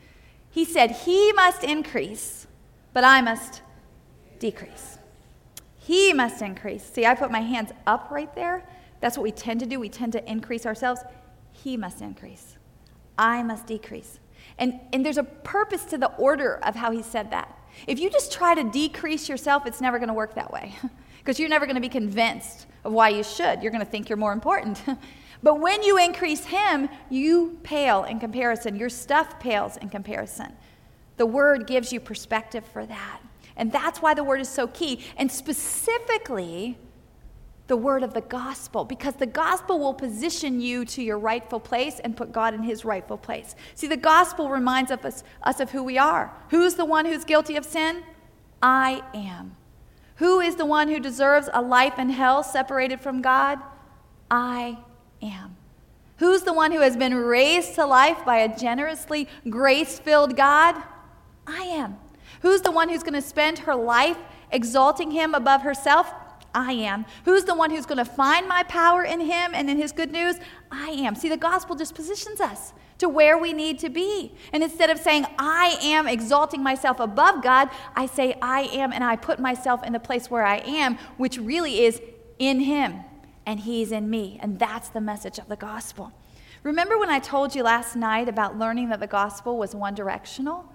[0.50, 2.46] He said, He must increase,
[2.94, 3.60] but I must
[4.38, 4.98] decrease.
[5.78, 6.84] He must increase.
[6.84, 8.66] See, I put my hands up right there.
[9.00, 9.78] That's what we tend to do.
[9.78, 11.00] We tend to increase ourselves.
[11.62, 12.56] He must increase.
[13.18, 14.18] I must decrease.
[14.58, 17.56] And, and there's a purpose to the order of how he said that.
[17.86, 20.74] If you just try to decrease yourself, it's never going to work that way
[21.18, 23.62] because you're never going to be convinced of why you should.
[23.62, 24.82] You're going to think you're more important.
[25.42, 28.76] but when you increase him, you pale in comparison.
[28.76, 30.52] Your stuff pales in comparison.
[31.18, 33.20] The word gives you perspective for that.
[33.56, 35.04] And that's why the word is so key.
[35.18, 36.78] And specifically,
[37.70, 42.00] the word of the gospel because the gospel will position you to your rightful place
[42.00, 43.54] and put God in his rightful place.
[43.76, 46.32] See, the gospel reminds of us, us of who we are.
[46.48, 48.02] Who's the one who's guilty of sin?
[48.60, 49.56] I am.
[50.16, 53.60] Who is the one who deserves a life in hell separated from God?
[54.28, 54.78] I
[55.22, 55.56] am.
[56.16, 60.74] Who's the one who has been raised to life by a generously grace filled God?
[61.46, 61.98] I am.
[62.42, 64.18] Who's the one who's going to spend her life
[64.50, 66.12] exalting him above herself?
[66.54, 67.06] I am.
[67.24, 70.10] Who's the one who's going to find my power in him and in his good
[70.10, 70.36] news?
[70.70, 71.14] I am.
[71.14, 74.32] See, the gospel just positions us to where we need to be.
[74.52, 79.02] And instead of saying, I am exalting myself above God, I say, I am, and
[79.02, 82.00] I put myself in the place where I am, which really is
[82.38, 83.00] in him,
[83.46, 84.38] and he's in me.
[84.42, 86.12] And that's the message of the gospel.
[86.62, 90.70] Remember when I told you last night about learning that the gospel was one directional?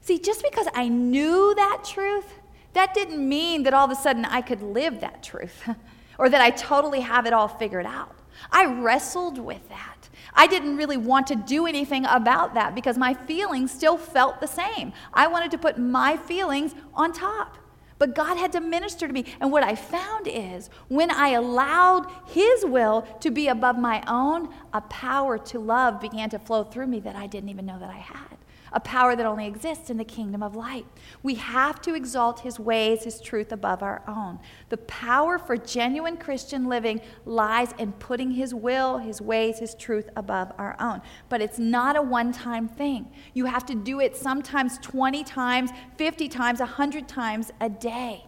[0.00, 2.34] See, just because I knew that truth
[2.78, 5.68] that didn't mean that all of a sudden I could live that truth
[6.18, 8.14] or that I totally have it all figured out.
[8.52, 10.08] I wrestled with that.
[10.32, 14.46] I didn't really want to do anything about that because my feelings still felt the
[14.46, 14.92] same.
[15.12, 17.58] I wanted to put my feelings on top.
[17.98, 19.24] But God had to minister to me.
[19.40, 24.50] And what I found is when I allowed His will to be above my own,
[24.72, 27.90] a power to love began to flow through me that I didn't even know that
[27.90, 28.37] I had
[28.72, 30.86] a power that only exists in the kingdom of light.
[31.22, 34.38] We have to exalt his ways, his truth above our own.
[34.68, 40.08] The power for genuine Christian living lies in putting his will, his ways, his truth
[40.16, 41.02] above our own.
[41.28, 43.10] But it's not a one time thing.
[43.34, 48.27] You have to do it sometimes 20 times, 50 times, 100 times a day.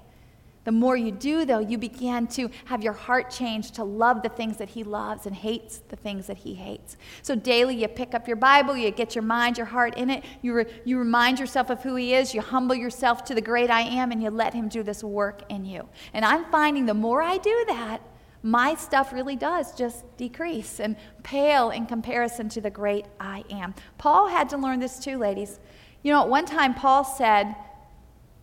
[0.65, 4.29] The more you do, though, you begin to have your heart change to love the
[4.29, 6.99] things that He loves and hates the things that He hates.
[7.23, 10.23] So daily, you pick up your Bible, you get your mind, your heart in it,
[10.43, 13.71] you, re- you remind yourself of who He is, you humble yourself to the great
[13.71, 15.89] I am, and you let Him do this work in you.
[16.13, 18.03] And I'm finding the more I do that,
[18.43, 23.75] my stuff really does just decrease and pale in comparison to the great I am.
[23.99, 25.59] Paul had to learn this too, ladies.
[26.03, 27.55] You know, at one time, Paul said,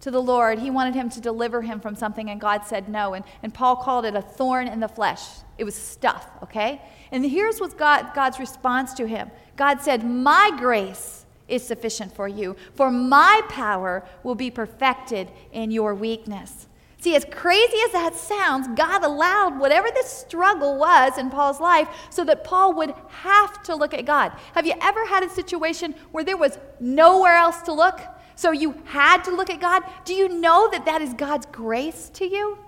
[0.07, 0.59] to the Lord.
[0.59, 3.13] He wanted him to deliver him from something, and God said no.
[3.13, 5.21] And, and Paul called it a thorn in the flesh.
[5.57, 6.81] It was stuff, okay?
[7.11, 12.25] And here's what God, God's response to him God said, My grace is sufficient for
[12.25, 16.67] you, for my power will be perfected in your weakness.
[16.99, 21.89] See, as crazy as that sounds, God allowed whatever this struggle was in Paul's life
[22.09, 24.31] so that Paul would have to look at God.
[24.53, 27.99] Have you ever had a situation where there was nowhere else to look?
[28.37, 29.83] So you had to look at God?
[30.05, 32.59] Do you know that that is God's grace to you?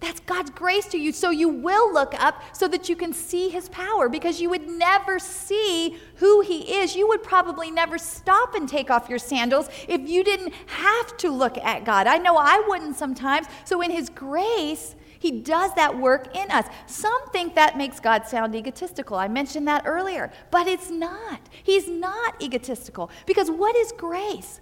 [0.00, 1.12] That's God's grace to you.
[1.12, 4.68] So you will look up so that you can see his power because you would
[4.68, 6.96] never see who he is.
[6.96, 11.30] You would probably never stop and take off your sandals if you didn't have to
[11.30, 12.06] look at God.
[12.06, 13.46] I know I wouldn't sometimes.
[13.64, 16.66] So in his grace, he does that work in us.
[16.86, 19.16] Some think that makes God sound egotistical.
[19.16, 21.40] I mentioned that earlier, but it's not.
[21.62, 24.60] He's not egotistical because what is grace?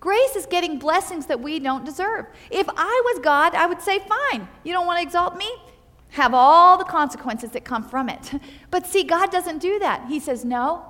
[0.00, 2.26] Grace is getting blessings that we don't deserve.
[2.50, 5.50] If I was God, I would say, fine, you don't want to exalt me?
[6.10, 8.32] Have all the consequences that come from it.
[8.70, 10.06] But see, God doesn't do that.
[10.08, 10.84] He says, no.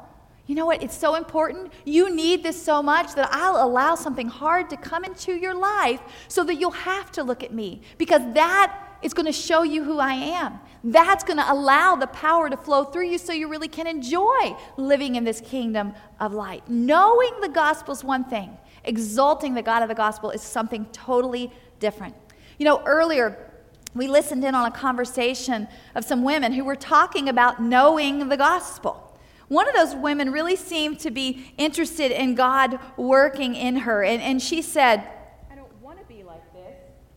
[0.47, 0.83] You know what?
[0.83, 1.73] It's so important.
[1.85, 6.01] You need this so much that I'll allow something hard to come into your life
[6.29, 9.83] so that you'll have to look at me because that is going to show you
[9.85, 10.59] who I am.
[10.85, 14.57] That's going to allow the power to flow through you so you really can enjoy
[14.77, 16.69] living in this kingdom of light.
[16.69, 21.53] Knowing the gospel is one thing, exalting the God of the gospel is something totally
[21.81, 22.15] different.
[22.59, 23.53] You know, earlier,
[23.95, 28.37] we listened in on a conversation of some women who were talking about knowing the
[28.37, 29.03] gospel.
[29.49, 34.21] One of those women really seemed to be interested in God working in her, and,
[34.21, 35.09] and she said,
[35.51, 36.75] I don't want to be like this,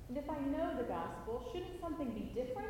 [0.09, 2.69] and if I know the gospel, shouldn't something be different?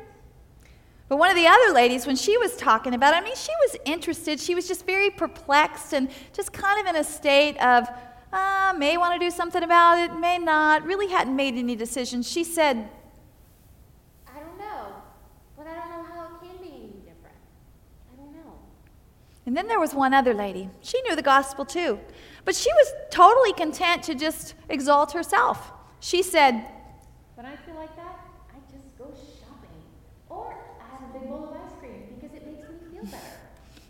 [1.08, 3.52] But one of the other ladies, when she was talking about it, I mean, she
[3.66, 4.40] was interested.
[4.40, 7.88] She was just very perplexed and just kind of in a state of,
[8.32, 12.30] uh, may want to do something about it, may not, really hadn't made any decisions.
[12.30, 12.88] She said,
[14.28, 14.94] I don't know,
[15.56, 17.36] but I don't know how it can be any different.
[18.12, 18.52] I don't know.
[19.46, 20.70] And then there was one other lady.
[20.80, 21.98] She knew the gospel too,
[22.44, 25.72] but she was totally content to just exalt herself.
[25.98, 26.64] She said,
[27.34, 28.20] When I feel like that,
[28.50, 29.82] I just go shopping.
[30.28, 33.24] Or I have a big bowl of ice cream because it makes me feel better.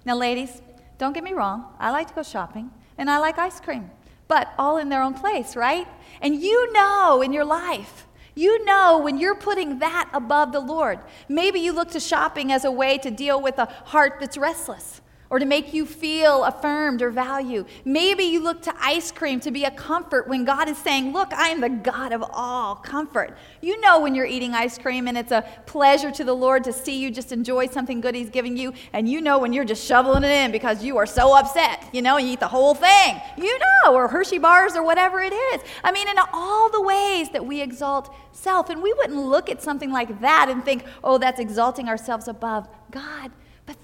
[0.07, 0.63] Now, ladies,
[0.97, 1.67] don't get me wrong.
[1.79, 3.91] I like to go shopping and I like ice cream
[4.31, 5.89] but all in their own place, right?
[6.23, 8.07] And you know in your life,
[8.37, 11.01] you know when you're putting that above the Lord.
[11.29, 15.00] Maybe you look to shopping as a way to deal with a heart that's restless
[15.31, 17.67] or to make you feel affirmed or valued.
[17.85, 21.33] Maybe you look to ice cream to be a comfort when God is saying, Look,
[21.33, 23.37] I am the God of all comfort.
[23.61, 26.73] You know when you're eating ice cream and it's a pleasure to the Lord to
[26.73, 29.87] see you just enjoy something good He's giving you, and you know when you're just
[29.87, 33.21] shoveling it in because you are so upset, you know, you eat the whole thing.
[33.39, 35.63] You know, or Hershey bars or whatever it is.
[35.85, 38.71] I mean, in all the ways that we exalt self.
[38.71, 42.69] And we wouldn't look at something like that and think, Oh, that's exalting ourselves above
[42.91, 43.31] God.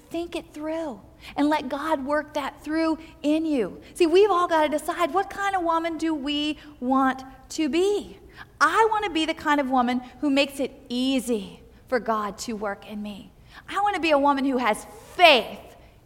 [0.09, 1.01] Think it through
[1.35, 3.81] and let God work that through in you.
[3.93, 8.17] See, we've all got to decide what kind of woman do we want to be?
[8.61, 12.53] I want to be the kind of woman who makes it easy for God to
[12.53, 13.31] work in me.
[13.67, 14.85] I want to be a woman who has
[15.15, 15.59] faith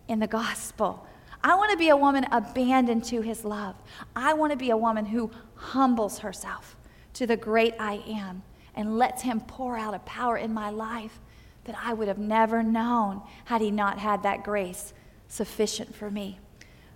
[0.07, 1.05] in the gospel.
[1.43, 3.75] I want to be a woman abandoned to his love.
[4.15, 6.75] I want to be a woman who humbles herself
[7.13, 8.43] to the great I am
[8.75, 11.19] and lets him pour out a power in my life
[11.65, 14.93] that I would have never known had he not had that grace
[15.27, 16.39] sufficient for me.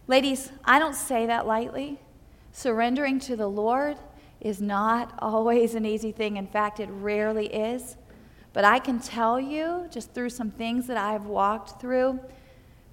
[0.07, 1.99] Ladies, I don't say that lightly.
[2.51, 3.97] Surrendering to the Lord
[4.39, 6.37] is not always an easy thing.
[6.37, 7.97] In fact, it rarely is.
[8.53, 12.19] But I can tell you, just through some things that I've walked through,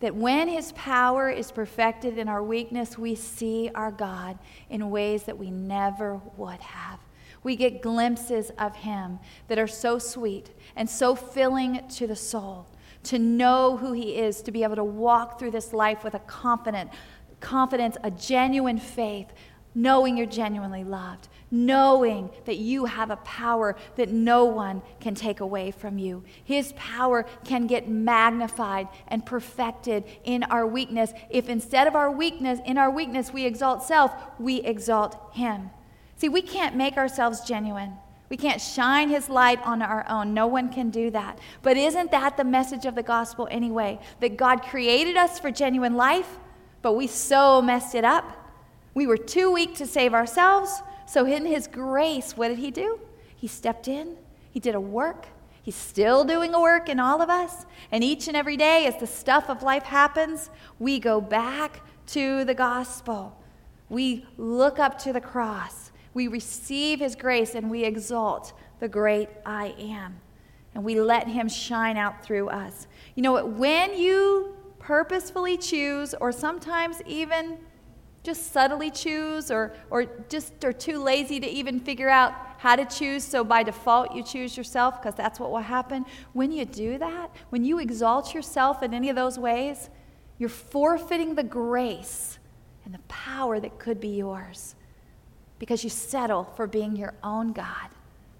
[0.01, 5.23] that when His power is perfected in our weakness, we see our God in ways
[5.25, 6.99] that we never would have.
[7.45, 12.67] We get glimpses of Him that are so sweet and so filling to the soul.
[13.05, 16.21] To know who He is, to be able to walk through this life with a
[16.21, 16.91] confident
[17.43, 19.27] confidence, a genuine faith,
[19.75, 25.41] knowing you're genuinely loved, knowing that you have a power that no one can take
[25.41, 26.23] away from you.
[26.45, 31.13] His power can get magnified and perfected in our weakness.
[31.31, 35.71] If instead of our weakness, in our weakness, we exalt self, we exalt Him.
[36.17, 37.95] See, we can't make ourselves genuine.
[38.33, 40.33] We can't shine his light on our own.
[40.33, 41.39] No one can do that.
[41.61, 43.99] But isn't that the message of the gospel anyway?
[44.21, 46.39] That God created us for genuine life,
[46.81, 48.25] but we so messed it up.
[48.95, 50.81] We were too weak to save ourselves.
[51.05, 53.01] So, in his grace, what did he do?
[53.37, 54.17] He stepped in,
[54.51, 55.27] he did a work.
[55.63, 57.67] He's still doing a work in all of us.
[57.91, 62.47] And each and every day, as the stuff of life happens, we go back to
[62.47, 63.39] the gospel.
[63.91, 65.82] We look up to the cross
[66.15, 70.21] We receive his grace and we exalt the great I am.
[70.75, 72.87] And we let him shine out through us.
[73.15, 73.49] You know what?
[73.51, 77.59] When you purposefully choose, or sometimes even
[78.23, 82.85] just subtly choose, or, or just are too lazy to even figure out how to
[82.85, 86.05] choose, so by default you choose yourself because that's what will happen.
[86.33, 89.91] When you do that, when you exalt yourself in any of those ways,
[90.39, 92.39] you're forfeiting the grace
[92.85, 94.75] and the power that could be yours
[95.63, 97.89] because you settle for being your own God,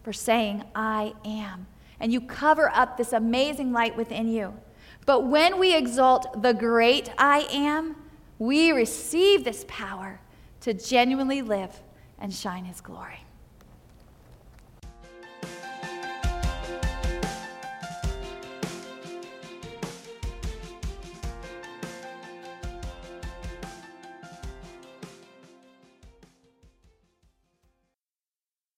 [0.03, 1.69] for saying, I am.
[2.01, 4.53] And you cover up this amazing light within you.
[5.07, 7.95] But when we exalt the great I am,
[8.41, 10.19] we receive this power
[10.63, 11.81] to genuinely live
[12.19, 13.22] and shine his glory.